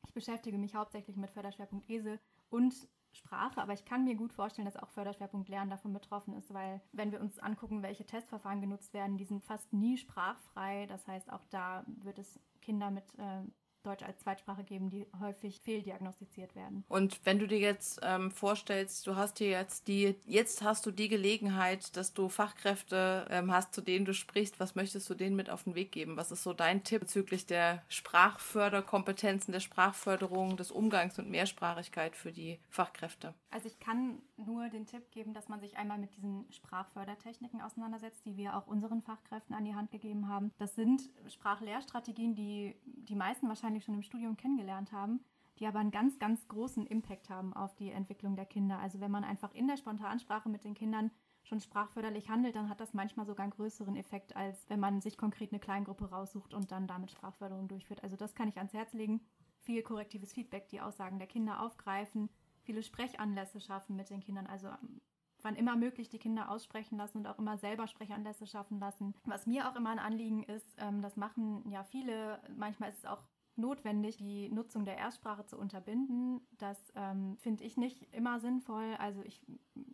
ich 0.06 0.14
beschäftige 0.14 0.58
mich 0.58 0.76
hauptsächlich 0.76 1.18
mit 1.18 1.32
Förderschwerpunkt 1.32 1.90
ESE 1.90 2.20
und 2.50 2.88
Sprache, 3.16 3.62
aber 3.62 3.74
ich 3.74 3.86
kann 3.86 4.04
mir 4.04 4.16
gut 4.16 4.34
vorstellen, 4.34 4.66
dass 4.66 4.78
auch 4.78 4.90
Förderschwerpunkt 4.90 5.50
Lernen 5.50 5.70
davon 5.70 5.94
betroffen 5.94 6.34
ist, 6.36 6.54
weil 6.54 6.82
wenn 6.92 7.12
wir 7.12 7.22
uns 7.22 7.40
angucken, 7.40 7.84
welche 7.84 8.06
Testverfahren 8.06 8.62
genutzt 8.62 8.94
werden, 8.94 9.18
die 9.18 9.26
sind 9.26 9.44
fast 9.44 9.74
nie 9.74 9.98
sprachfrei. 9.98 10.86
Das 10.88 11.08
heißt, 11.08 11.32
auch 11.32 11.46
da 11.50 11.84
wird 11.88 12.20
es 12.20 12.40
Kinder 12.62 12.92
mit 12.92 13.06
äh, 13.18 13.44
Deutsch 13.86 14.04
als 14.04 14.20
Zweitsprache 14.20 14.64
geben, 14.64 14.90
die 14.90 15.08
häufig 15.20 15.62
fehldiagnostiziert 15.62 16.56
werden. 16.56 16.84
Und 16.90 17.20
wenn 17.26 17.40
du 17.40 17.48
dir 17.48 17.60
jetzt 17.60 18.00
ähm, 18.04 18.32
vorstellst, 18.32 19.08
du 19.08 19.16
hast 19.16 19.38
hier 19.38 19.50
jetzt 19.50 19.88
die, 19.88 20.16
jetzt 20.26 20.64
hast 20.64 20.86
du 20.86 20.92
die 20.92 21.08
Gelegenheit, 21.08 21.96
dass 21.96 22.14
du 22.14 22.30
Fachkräfte 22.30 23.28
ähm, 23.30 23.52
hast, 23.52 23.74
zu 23.74 23.82
denen 23.82 24.06
du 24.06 24.14
sprichst, 24.14 24.60
was 24.60 24.76
möchtest 24.76 25.10
du 25.10 25.14
denen 25.14 25.36
mit 25.36 25.50
auf 25.50 25.64
den 25.64 25.76
Weg 25.76 25.92
geben? 25.92 26.18
Was 26.18 26.32
ist 26.32 26.44
so 26.44 26.54
dein 26.54 26.84
Tipp 26.84 27.06
bezüglich 27.06 27.46
der 27.46 27.84
Sprachförderkompetenzen, 27.88 29.52
der 29.52 29.60
Sprachförderung, 29.60 30.58
des 30.58 30.72
Umgangs 30.72 31.18
mit 31.18 31.30
Mehrsprachigkeit 31.30 32.16
für 32.16 32.32
die 32.32 32.60
Fachkräfte? 32.70 33.36
Also 33.52 33.68
ich 33.68 33.80
kann 33.80 34.22
nur 34.38 34.70
den 34.70 34.88
Tipp 34.88 35.12
geben, 35.12 35.34
dass 35.34 35.48
man 35.48 35.60
sich 35.60 35.78
einmal 35.78 36.00
mit 36.00 36.16
diesen 36.16 36.52
Sprachfördertechniken 36.52 37.62
auseinandersetzt, 37.62 38.26
die 38.26 38.38
wir 38.38 38.58
auch 38.58 38.66
unseren 38.66 39.04
Fachkräften 39.04 39.56
an 39.56 39.66
die 39.66 39.76
Hand 39.76 39.92
gegeben 39.92 40.28
haben. 40.28 40.52
Das 40.58 40.74
sind 40.74 41.10
Sprachlehrstrategien, 41.28 42.34
die 42.36 42.76
die 42.86 43.16
meisten 43.16 43.48
wahrscheinlich 43.48 43.75
schon 43.82 43.96
im 43.96 44.04
Studium 44.04 44.38
kennengelernt 44.38 44.92
haben, 44.92 45.22
die 45.60 45.68
aber 45.68 45.80
einen 45.80 45.92
ganz, 45.92 46.20
ganz 46.20 46.48
großen 46.48 46.86
Impact 46.86 47.30
haben 47.30 47.54
auf 47.54 47.76
die 47.76 47.92
Entwicklung 47.92 48.36
der 48.36 48.46
Kinder. 48.46 48.80
Also 48.80 49.00
wenn 49.00 49.12
man 49.12 49.24
einfach 49.24 49.54
in 49.54 49.68
der 49.68 49.78
Spontansprache 49.78 50.50
mit 50.50 50.64
den 50.64 50.74
Kindern 50.74 51.12
schon 51.44 51.60
sprachförderlich 51.60 52.30
handelt, 52.30 52.56
dann 52.56 52.70
hat 52.70 52.82
das 52.82 52.94
manchmal 52.94 53.26
sogar 53.26 53.44
einen 53.44 53.54
größeren 53.54 53.96
Effekt, 53.96 54.36
als 54.36 54.68
wenn 54.70 54.80
man 54.80 55.02
sich 55.02 55.18
konkret 55.18 55.52
eine 55.52 55.60
Kleingruppe 55.60 56.10
raussucht 56.10 56.54
und 56.54 56.72
dann 56.72 56.88
damit 56.88 57.12
Sprachförderung 57.12 57.68
durchführt. 57.68 58.04
Also 58.04 58.16
das 58.16 58.36
kann 58.36 58.50
ich 58.50 58.58
ans 58.58 58.74
Herz 58.74 58.94
legen. 58.94 59.22
Viel 59.60 59.84
korrektives 59.84 60.34
Feedback, 60.34 60.68
die 60.70 60.82
Aussagen 60.82 61.20
der 61.20 61.28
Kinder 61.28 61.62
aufgreifen, 61.62 62.30
viele 62.62 62.84
Sprechanlässe 62.84 63.60
schaffen 63.60 63.96
mit 63.96 64.10
den 64.10 64.22
Kindern, 64.22 64.48
also 64.48 64.68
ähm, 64.68 65.02
wann 65.42 65.56
immer 65.56 65.76
möglich 65.76 66.10
die 66.10 66.20
Kinder 66.20 66.50
aussprechen 66.50 66.98
lassen 66.98 67.20
und 67.20 67.28
auch 67.28 67.40
immer 67.40 67.58
selber 67.58 67.88
Sprechanlässe 67.88 68.48
schaffen 68.48 68.80
lassen. 68.80 69.14
Was 69.26 69.46
mir 69.46 69.70
auch 69.70 69.76
immer 69.76 69.92
ein 69.92 70.00
Anliegen 70.00 70.44
ist, 70.44 70.76
ähm, 70.80 71.02
das 71.02 71.16
machen 71.16 71.64
ja 71.70 71.84
viele, 71.84 72.40
manchmal 72.58 72.90
ist 72.90 73.00
es 73.00 73.06
auch 73.06 73.24
notwendig, 73.58 74.18
die 74.18 74.50
Nutzung 74.50 74.86
der 74.86 74.98
Erstsprache 74.98 75.46
zu 75.46 75.58
unterbinden. 75.58 76.42
Das 76.58 76.92
ähm, 76.96 77.38
finde 77.38 77.64
ich 77.64 77.78
nicht 77.78 78.14
immer 78.14 78.40
sinnvoll. 78.40 78.96
Also 79.00 79.22
ich, 79.24 79.42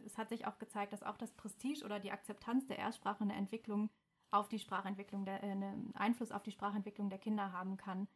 es 0.06 0.18
hat 0.18 0.30
sich 0.30 0.48
auch 0.48 0.58
gezeigt, 0.58 0.94
dass 0.94 1.04
auch 1.04 1.18
das 1.18 1.32
Prestige 1.32 1.84
oder 1.86 2.00
die 2.00 2.12
Akzeptanz 2.12 2.68
der 2.68 2.80
Erstsprache 2.80 3.24
eine 3.24 3.36
Entwicklung 3.36 3.90
auf 4.32 4.48
die 4.48 4.60
Sprachentwicklung, 4.60 5.26
der, 5.26 5.44
äh, 5.44 5.52
einen 5.52 5.94
Einfluss 5.96 6.32
auf 6.32 6.44
die 6.44 6.52
Sprachentwicklung 6.52 7.10
der 7.10 7.20
Kinder 7.20 7.52
haben 7.52 7.78
kann. 7.78 8.08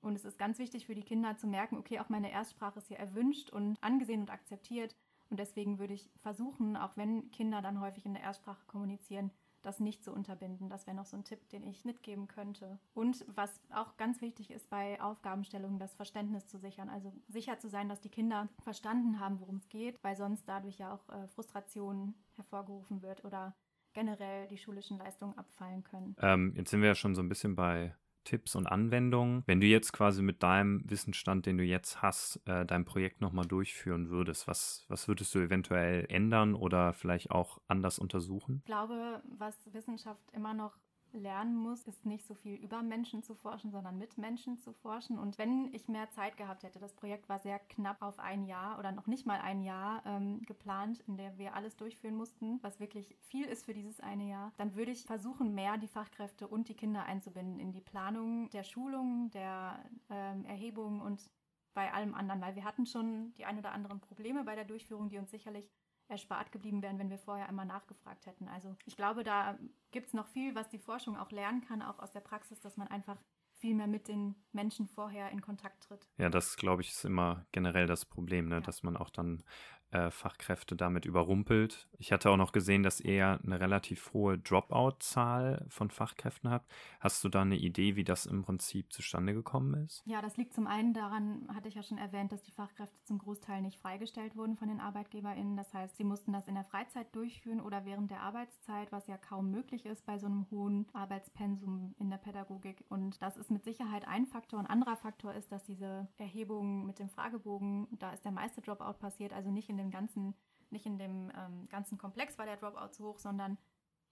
Und 0.00 0.14
es 0.14 0.24
ist 0.24 0.38
ganz 0.38 0.58
wichtig 0.58 0.86
für 0.86 0.94
die 0.94 1.02
Kinder 1.02 1.36
zu 1.36 1.46
merken, 1.46 1.76
okay, 1.78 1.98
auch 1.98 2.08
meine 2.08 2.30
Erstsprache 2.30 2.78
ist 2.78 2.88
hier 2.88 2.98
erwünscht 2.98 3.50
und 3.50 3.76
angesehen 3.80 4.20
und 4.20 4.30
akzeptiert. 4.30 4.94
Und 5.30 5.40
deswegen 5.40 5.78
würde 5.78 5.94
ich 5.94 6.10
versuchen, 6.22 6.76
auch 6.76 6.96
wenn 6.96 7.30
Kinder 7.32 7.60
dann 7.60 7.80
häufig 7.80 8.06
in 8.06 8.14
der 8.14 8.22
Erstsprache 8.22 8.64
kommunizieren, 8.66 9.32
das 9.66 9.80
nicht 9.80 10.04
zu 10.04 10.12
unterbinden. 10.12 10.68
Das 10.68 10.86
wäre 10.86 10.96
noch 10.96 11.06
so 11.06 11.16
ein 11.16 11.24
Tipp, 11.24 11.48
den 11.48 11.66
ich 11.66 11.84
mitgeben 11.84 12.28
könnte. 12.28 12.78
Und 12.94 13.24
was 13.28 13.60
auch 13.74 13.96
ganz 13.96 14.20
wichtig 14.20 14.50
ist 14.50 14.70
bei 14.70 15.00
Aufgabenstellungen, 15.00 15.78
das 15.78 15.94
Verständnis 15.94 16.46
zu 16.46 16.58
sichern. 16.58 16.88
Also 16.88 17.12
sicher 17.28 17.58
zu 17.58 17.68
sein, 17.68 17.88
dass 17.88 18.00
die 18.00 18.08
Kinder 18.08 18.48
verstanden 18.62 19.18
haben, 19.18 19.40
worum 19.40 19.56
es 19.56 19.68
geht, 19.68 20.02
weil 20.02 20.16
sonst 20.16 20.48
dadurch 20.48 20.78
ja 20.78 20.94
auch 20.94 21.08
äh, 21.08 21.26
Frustration 21.28 22.14
hervorgerufen 22.36 23.02
wird 23.02 23.24
oder 23.24 23.54
generell 23.92 24.46
die 24.48 24.58
schulischen 24.58 24.98
Leistungen 24.98 25.36
abfallen 25.36 25.82
können. 25.82 26.14
Ähm, 26.20 26.52
jetzt 26.54 26.70
sind 26.70 26.80
wir 26.82 26.88
ja 26.88 26.94
schon 26.94 27.14
so 27.14 27.22
ein 27.22 27.28
bisschen 27.28 27.56
bei 27.56 27.94
Tipps 28.26 28.54
und 28.54 28.66
Anwendungen. 28.66 29.42
Wenn 29.46 29.60
du 29.60 29.66
jetzt 29.66 29.92
quasi 29.92 30.20
mit 30.20 30.42
deinem 30.42 30.82
Wissensstand, 30.90 31.46
den 31.46 31.56
du 31.56 31.64
jetzt 31.64 32.02
hast, 32.02 32.40
äh, 32.46 32.66
dein 32.66 32.84
Projekt 32.84 33.22
nochmal 33.22 33.46
durchführen 33.46 34.10
würdest, 34.10 34.46
was, 34.46 34.84
was 34.88 35.08
würdest 35.08 35.34
du 35.34 35.38
eventuell 35.38 36.04
ändern 36.10 36.54
oder 36.54 36.92
vielleicht 36.92 37.30
auch 37.30 37.58
anders 37.68 37.98
untersuchen? 37.98 38.58
Ich 38.58 38.66
glaube, 38.66 39.22
was 39.38 39.56
Wissenschaft 39.72 40.30
immer 40.32 40.52
noch 40.52 40.76
lernen 41.12 41.56
muss, 41.56 41.86
ist 41.86 42.06
nicht 42.06 42.26
so 42.26 42.34
viel 42.34 42.54
über 42.56 42.82
Menschen 42.82 43.22
zu 43.22 43.34
forschen, 43.34 43.70
sondern 43.70 43.98
mit 43.98 44.18
Menschen 44.18 44.58
zu 44.58 44.72
forschen. 44.72 45.18
Und 45.18 45.38
wenn 45.38 45.72
ich 45.72 45.88
mehr 45.88 46.10
Zeit 46.10 46.36
gehabt 46.36 46.62
hätte, 46.62 46.78
das 46.78 46.92
Projekt 46.92 47.28
war 47.28 47.38
sehr 47.38 47.58
knapp 47.58 48.02
auf 48.02 48.18
ein 48.18 48.44
Jahr 48.44 48.78
oder 48.78 48.92
noch 48.92 49.06
nicht 49.06 49.26
mal 49.26 49.40
ein 49.40 49.62
Jahr 49.62 50.02
ähm, 50.06 50.42
geplant, 50.42 51.00
in 51.06 51.16
der 51.16 51.36
wir 51.38 51.54
alles 51.54 51.76
durchführen 51.76 52.16
mussten, 52.16 52.62
was 52.62 52.80
wirklich 52.80 53.16
viel 53.20 53.46
ist 53.46 53.64
für 53.64 53.74
dieses 53.74 54.00
eine 54.00 54.28
Jahr, 54.28 54.52
dann 54.56 54.74
würde 54.74 54.92
ich 54.92 55.04
versuchen, 55.04 55.54
mehr 55.54 55.78
die 55.78 55.88
Fachkräfte 55.88 56.46
und 56.48 56.68
die 56.68 56.74
Kinder 56.74 57.04
einzubinden 57.04 57.58
in 57.58 57.72
die 57.72 57.80
Planung 57.80 58.50
der 58.50 58.64
Schulung, 58.64 59.30
der 59.30 59.78
ähm, 60.10 60.44
Erhebung 60.44 61.00
und 61.00 61.30
bei 61.74 61.92
allem 61.92 62.14
anderen, 62.14 62.40
weil 62.40 62.56
wir 62.56 62.64
hatten 62.64 62.86
schon 62.86 63.34
die 63.34 63.44
ein 63.44 63.58
oder 63.58 63.72
anderen 63.72 64.00
Probleme 64.00 64.44
bei 64.44 64.54
der 64.54 64.64
Durchführung, 64.64 65.10
die 65.10 65.18
uns 65.18 65.30
sicherlich 65.30 65.70
erspart 66.08 66.52
geblieben 66.52 66.82
wären, 66.82 66.98
wenn 66.98 67.10
wir 67.10 67.18
vorher 67.18 67.48
einmal 67.48 67.66
nachgefragt 67.66 68.26
hätten. 68.26 68.48
Also 68.48 68.76
ich 68.84 68.96
glaube, 68.96 69.24
da 69.24 69.58
gibt 69.90 70.08
es 70.08 70.14
noch 70.14 70.26
viel, 70.28 70.54
was 70.54 70.68
die 70.68 70.78
Forschung 70.78 71.16
auch 71.16 71.30
lernen 71.30 71.62
kann, 71.62 71.82
auch 71.82 71.98
aus 71.98 72.12
der 72.12 72.20
Praxis, 72.20 72.60
dass 72.60 72.76
man 72.76 72.88
einfach 72.88 73.18
viel 73.58 73.74
mehr 73.74 73.86
mit 73.86 74.08
den 74.08 74.34
Menschen 74.52 74.86
vorher 74.86 75.30
in 75.30 75.40
Kontakt 75.40 75.84
tritt. 75.84 76.08
Ja, 76.18 76.28
das 76.28 76.56
glaube 76.56 76.82
ich 76.82 76.90
ist 76.90 77.04
immer 77.04 77.46
generell 77.52 77.86
das 77.86 78.04
Problem, 78.04 78.48
ne? 78.48 78.56
Ja. 78.56 78.60
dass 78.60 78.82
man 78.82 78.96
auch 78.96 79.10
dann 79.10 79.42
äh, 79.90 80.10
Fachkräfte 80.10 80.76
damit 80.76 81.06
überrumpelt. 81.06 81.88
Ich 81.98 82.12
hatte 82.12 82.30
auch 82.30 82.36
noch 82.36 82.52
gesehen, 82.52 82.82
dass 82.82 83.00
ihr 83.00 83.38
eine 83.44 83.60
relativ 83.60 84.12
hohe 84.12 84.38
Dropout-Zahl 84.38 85.64
von 85.68 85.90
Fachkräften 85.90 86.50
habt. 86.50 86.70
Hast 87.00 87.22
du 87.22 87.28
da 87.28 87.42
eine 87.42 87.56
Idee, 87.56 87.96
wie 87.96 88.04
das 88.04 88.26
im 88.26 88.42
Prinzip 88.42 88.92
zustande 88.92 89.32
gekommen 89.32 89.84
ist? 89.84 90.02
Ja, 90.04 90.20
das 90.20 90.36
liegt 90.36 90.54
zum 90.54 90.66
einen 90.66 90.92
daran, 90.92 91.48
hatte 91.54 91.68
ich 91.68 91.74
ja 91.74 91.82
schon 91.82 91.98
erwähnt, 91.98 92.32
dass 92.32 92.42
die 92.42 92.50
Fachkräfte 92.50 93.00
zum 93.04 93.18
Großteil 93.18 93.62
nicht 93.62 93.78
freigestellt 93.78 94.36
wurden 94.36 94.56
von 94.56 94.68
den 94.68 94.80
ArbeitgeberInnen. 94.80 95.56
Das 95.56 95.72
heißt, 95.72 95.96
sie 95.96 96.04
mussten 96.04 96.32
das 96.32 96.48
in 96.48 96.54
der 96.54 96.64
Freizeit 96.64 97.14
durchführen 97.14 97.60
oder 97.60 97.84
während 97.84 98.10
der 98.10 98.22
Arbeitszeit, 98.22 98.90
was 98.90 99.06
ja 99.06 99.16
kaum 99.16 99.50
möglich 99.50 99.86
ist 99.86 100.04
bei 100.04 100.18
so 100.18 100.26
einem 100.26 100.46
hohen 100.50 100.86
Arbeitspensum 100.92 101.94
in 101.98 102.10
der 102.10 102.18
Pädagogik. 102.18 102.84
Und 102.88 103.22
das 103.22 103.36
ist 103.36 103.50
mit 103.50 103.64
Sicherheit 103.64 104.06
ein 104.08 104.26
Faktor. 104.26 104.58
Ein 104.58 104.66
anderer 104.66 104.96
Faktor 104.96 105.32
ist, 105.32 105.52
dass 105.52 105.64
diese 105.64 106.08
Erhebung 106.18 106.86
mit 106.86 106.98
dem 106.98 107.08
Fragebogen, 107.08 107.86
da 107.98 108.10
ist 108.12 108.24
der 108.24 108.32
meiste 108.32 108.60
Dropout 108.60 108.98
passiert, 108.98 109.32
also 109.32 109.50
nicht 109.50 109.68
in 109.68 109.75
dem 109.76 109.90
ganzen, 109.90 110.34
nicht 110.70 110.86
in 110.86 110.98
dem 110.98 111.30
ähm, 111.36 111.68
ganzen 111.68 111.98
Komplex 111.98 112.38
war 112.38 112.46
der 112.46 112.56
Dropout 112.56 112.92
zu 112.92 113.04
hoch, 113.04 113.18
sondern 113.18 113.58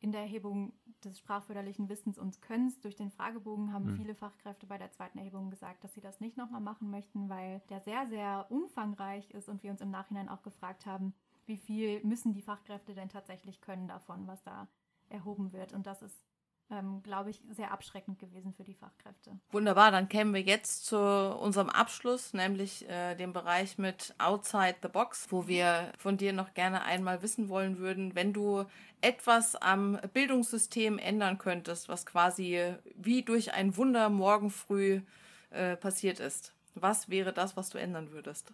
in 0.01 0.13
der 0.13 0.23
Erhebung 0.23 0.75
des 1.03 1.19
sprachförderlichen 1.19 1.89
Wissens 1.89 2.19
und 2.19 2.43
Könnens 2.43 2.79
durch 2.81 2.95
den 2.95 3.11
Fragebogen 3.11 3.73
haben 3.73 3.93
mhm. 3.93 3.97
viele 3.97 4.15
Fachkräfte 4.15 4.67
bei 4.67 4.77
der 4.77 4.91
zweiten 4.91 5.19
Erhebung 5.19 5.49
gesagt, 5.49 5.83
dass 5.83 5.95
sie 5.95 6.03
das 6.03 6.21
nicht 6.21 6.37
nochmal 6.37 6.61
machen 6.61 6.91
möchten, 6.91 7.31
weil 7.31 7.63
der 7.71 7.81
sehr, 7.81 8.07
sehr 8.09 8.47
umfangreich 8.51 9.31
ist 9.31 9.49
und 9.49 9.63
wir 9.63 9.71
uns 9.71 9.81
im 9.81 9.91
Nachhinein 9.91 10.29
auch 10.29 10.43
gefragt 10.43 10.85
haben, 10.85 11.15
wie 11.47 11.57
viel 11.57 12.05
müssen 12.05 12.35
die 12.35 12.43
Fachkräfte 12.43 12.95
denn 12.95 13.09
tatsächlich 13.09 13.61
können 13.63 13.89
davon, 13.89 14.27
was 14.27 14.43
da 14.43 14.69
erhoben 15.09 15.53
wird. 15.53 15.73
Und 15.73 15.87
das 15.87 16.03
ist 16.03 16.25
ähm, 16.71 17.03
glaube 17.03 17.31
ich, 17.31 17.41
sehr 17.51 17.71
abschreckend 17.71 18.19
gewesen 18.19 18.53
für 18.55 18.65
die 18.65 18.75
Fachkräfte. 18.75 19.39
Wunderbar, 19.51 19.91
dann 19.91 20.09
kämen 20.09 20.35
wir 20.35 20.41
jetzt 20.41 20.87
zu 20.87 20.99
unserem 20.99 21.69
Abschluss, 21.69 22.33
nämlich 22.33 22.89
äh, 22.89 23.15
dem 23.15 23.33
Bereich 23.33 23.79
mit 23.79 24.15
Outside 24.19 24.77
the 24.83 24.89
Box, 24.89 25.27
wo 25.31 25.47
wir 25.47 25.93
von 25.99 26.17
dir 26.17 26.33
noch 26.33 26.55
gerne 26.55 26.83
einmal 26.83 27.23
wissen 27.23 27.49
wollen 27.49 27.79
würden, 27.79 28.15
wenn 28.15 28.33
du 28.33 28.65
etwas 29.01 29.57
am 29.57 29.99
Bildungssystem 30.13 30.99
ändern 30.99 31.39
könntest, 31.39 31.89
was 31.89 32.07
quasi 32.07 32.75
wie 32.95 33.23
durch 33.23 33.53
ein 33.53 33.77
Wunder 33.77 34.09
morgen 34.09 34.51
früh 34.51 35.03
äh, 35.51 35.77
passiert 35.77 36.21
ist. 36.21 36.53
Was 36.75 37.09
wäre 37.09 37.33
das, 37.33 37.57
was 37.57 37.71
du 37.71 37.79
ändern 37.79 38.11
würdest? 38.11 38.53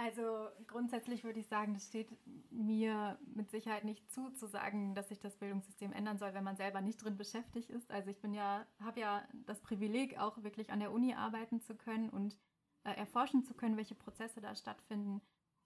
Also 0.00 0.48
grundsätzlich 0.68 1.24
würde 1.24 1.40
ich 1.40 1.48
sagen, 1.48 1.74
das 1.74 1.86
steht 1.86 2.08
mir 2.52 3.18
mit 3.34 3.50
Sicherheit 3.50 3.82
nicht 3.82 4.08
zu, 4.12 4.30
zu 4.30 4.46
sagen, 4.46 4.94
dass 4.94 5.08
sich 5.08 5.18
das 5.18 5.36
Bildungssystem 5.36 5.92
ändern 5.92 6.18
soll, 6.18 6.34
wenn 6.34 6.44
man 6.44 6.56
selber 6.56 6.80
nicht 6.80 7.02
drin 7.02 7.16
beschäftigt 7.16 7.68
ist. 7.68 7.90
Also 7.90 8.08
ich 8.10 8.20
bin 8.20 8.32
ja, 8.32 8.64
habe 8.80 9.00
ja 9.00 9.24
das 9.46 9.60
Privileg, 9.60 10.16
auch 10.16 10.40
wirklich 10.44 10.70
an 10.70 10.78
der 10.78 10.92
Uni 10.92 11.14
arbeiten 11.14 11.60
zu 11.60 11.74
können 11.74 12.10
und 12.10 12.38
äh, 12.84 12.92
erforschen 12.94 13.42
zu 13.42 13.54
können, 13.54 13.76
welche 13.76 13.96
Prozesse 13.96 14.40
da 14.40 14.54
stattfinden. 14.54 15.20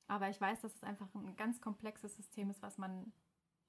Aber 0.09 0.31
ich 0.31 0.41
weiß, 0.41 0.63
dass 0.63 0.77
es 0.77 0.83
einfach 0.83 1.15
ein 1.15 1.37
ganz 1.37 1.61
komplexes 1.61 2.17
System 2.17 2.49
ist, 2.49 2.63
was 2.63 2.79
man 2.79 3.13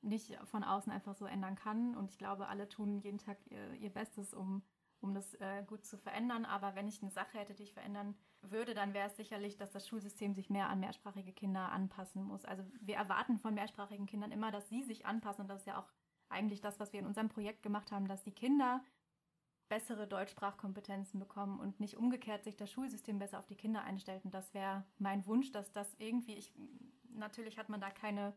nicht 0.02 0.39
von 0.45 0.63
außen 0.63 0.93
einfach 0.93 1.15
so 1.15 1.26
ändern 1.26 1.56
kann. 1.56 1.93
Und 1.93 2.10
ich 2.10 2.17
glaube, 2.17 2.47
alle 2.47 2.69
tun 2.69 2.99
jeden 2.99 3.17
Tag 3.17 3.38
ihr, 3.49 3.73
ihr 3.73 3.89
Bestes, 3.89 4.34
um 4.34 4.63
um 5.04 5.13
das 5.13 5.34
äh, 5.36 5.63
gut 5.67 5.86
zu 5.86 5.97
verändern. 5.97 6.45
Aber 6.45 6.76
wenn 6.76 6.88
ich 6.88 7.02
eine 7.02 7.12
Sache 7.12 7.38
hätte, 7.38 7.54
die 7.54 7.63
ich 7.63 7.73
verändern 7.73 8.15
würde, 8.51 8.73
dann 8.73 8.93
wäre 8.93 9.08
es 9.08 9.15
sicherlich, 9.15 9.58
dass 9.58 9.71
das 9.71 9.88
Schulsystem 9.88 10.34
sich 10.34 10.49
mehr 10.49 10.69
an 10.69 10.79
mehrsprachige 10.79 11.34
Kinder 11.34 11.71
anpassen 11.71 12.23
muss. 12.23 12.45
Also 12.45 12.63
wir 12.82 12.95
erwarten 12.95 13.39
von 13.39 13.53
mehrsprachigen 13.53 14.06
Kindern 14.06 14.32
immer, 14.32 14.51
dass 14.51 14.69
sie 14.69 14.84
sich 14.84 15.06
anpassen. 15.06 15.41
Und 15.41 15.47
das 15.47 15.62
ist 15.62 15.67
ja 15.67 15.79
auch 15.79 15.91
eigentlich 16.29 16.62
das, 16.62 16.79
was 16.79 16.93
wir 16.93 16.99
in 16.99 17.06
unserem 17.06 17.29
Projekt 17.29 17.63
gemacht 17.63 17.91
haben, 17.91 18.08
dass 18.08 18.23
die 18.23 18.32
Kinder 18.34 18.84
bessere 19.69 20.08
Deutschsprachkompetenzen 20.08 21.19
bekommen 21.19 21.60
und 21.60 21.79
nicht 21.79 21.97
umgekehrt 21.97 22.43
sich 22.43 22.56
das 22.56 22.71
Schulsystem 22.71 23.17
besser 23.17 23.39
auf 23.39 23.47
die 23.47 23.56
Kinder 23.56 23.84
einstellt. 23.84 24.25
Und 24.25 24.34
das 24.34 24.53
wäre 24.53 24.86
mein 24.97 25.25
Wunsch, 25.25 25.51
dass 25.51 25.71
das 25.71 25.93
irgendwie, 25.97 26.36
ich, 26.36 26.53
natürlich 27.10 27.58
hat 27.58 27.69
man 27.69 27.82
da 27.82 27.89
keine 27.89 28.36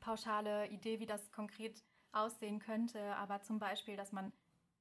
pauschale 0.00 0.68
Idee, 0.68 1.00
wie 1.00 1.06
das 1.06 1.30
konkret 1.32 1.84
aussehen 2.12 2.58
könnte, 2.58 3.16
aber 3.16 3.40
zum 3.42 3.58
Beispiel, 3.58 3.96
dass 3.96 4.12
man 4.12 4.32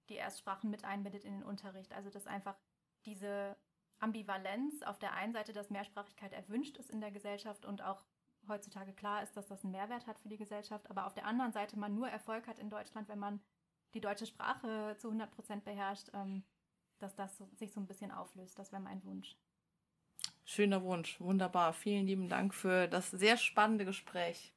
die 0.09 0.15
Erstsprachen 0.15 0.69
mit 0.69 0.83
einbindet 0.83 1.25
in 1.25 1.33
den 1.33 1.43
Unterricht. 1.43 1.93
Also 1.93 2.09
dass 2.09 2.27
einfach 2.27 2.57
diese 3.05 3.55
Ambivalenz 3.99 4.81
auf 4.83 4.99
der 4.99 5.13
einen 5.13 5.33
Seite, 5.33 5.53
dass 5.53 5.69
Mehrsprachigkeit 5.69 6.33
erwünscht 6.33 6.77
ist 6.77 6.89
in 6.89 7.01
der 7.01 7.12
Gesellschaft 7.12 7.65
und 7.65 7.81
auch 7.81 8.03
heutzutage 8.47 8.93
klar 8.93 9.23
ist, 9.23 9.35
dass 9.35 9.47
das 9.47 9.63
einen 9.63 9.71
Mehrwert 9.71 10.07
hat 10.07 10.19
für 10.19 10.29
die 10.29 10.38
Gesellschaft, 10.38 10.89
aber 10.89 11.05
auf 11.05 11.13
der 11.13 11.25
anderen 11.25 11.51
Seite 11.51 11.77
man 11.77 11.95
nur 11.95 12.09
Erfolg 12.09 12.47
hat 12.47 12.59
in 12.59 12.69
Deutschland, 12.69 13.09
wenn 13.09 13.19
man 13.19 13.41
die 13.93 14.01
deutsche 14.01 14.25
Sprache 14.25 14.95
zu 14.97 15.07
100 15.07 15.31
Prozent 15.31 15.65
beherrscht, 15.65 16.09
ähm, 16.13 16.43
dass 16.99 17.15
das 17.15 17.38
sich 17.55 17.73
so 17.73 17.79
ein 17.79 17.88
bisschen 17.88 18.12
auflöst. 18.12 18.57
Das 18.59 18.71
wäre 18.71 18.81
mein 18.81 19.03
Wunsch. 19.03 19.35
Schöner 20.45 20.83
Wunsch, 20.83 21.19
wunderbar. 21.19 21.73
Vielen 21.73 22.05
lieben 22.05 22.29
Dank 22.29 22.53
für 22.53 22.88
das 22.88 23.12
sehr 23.12 23.38
spannende 23.38 23.85
Gespräch. 23.85 24.53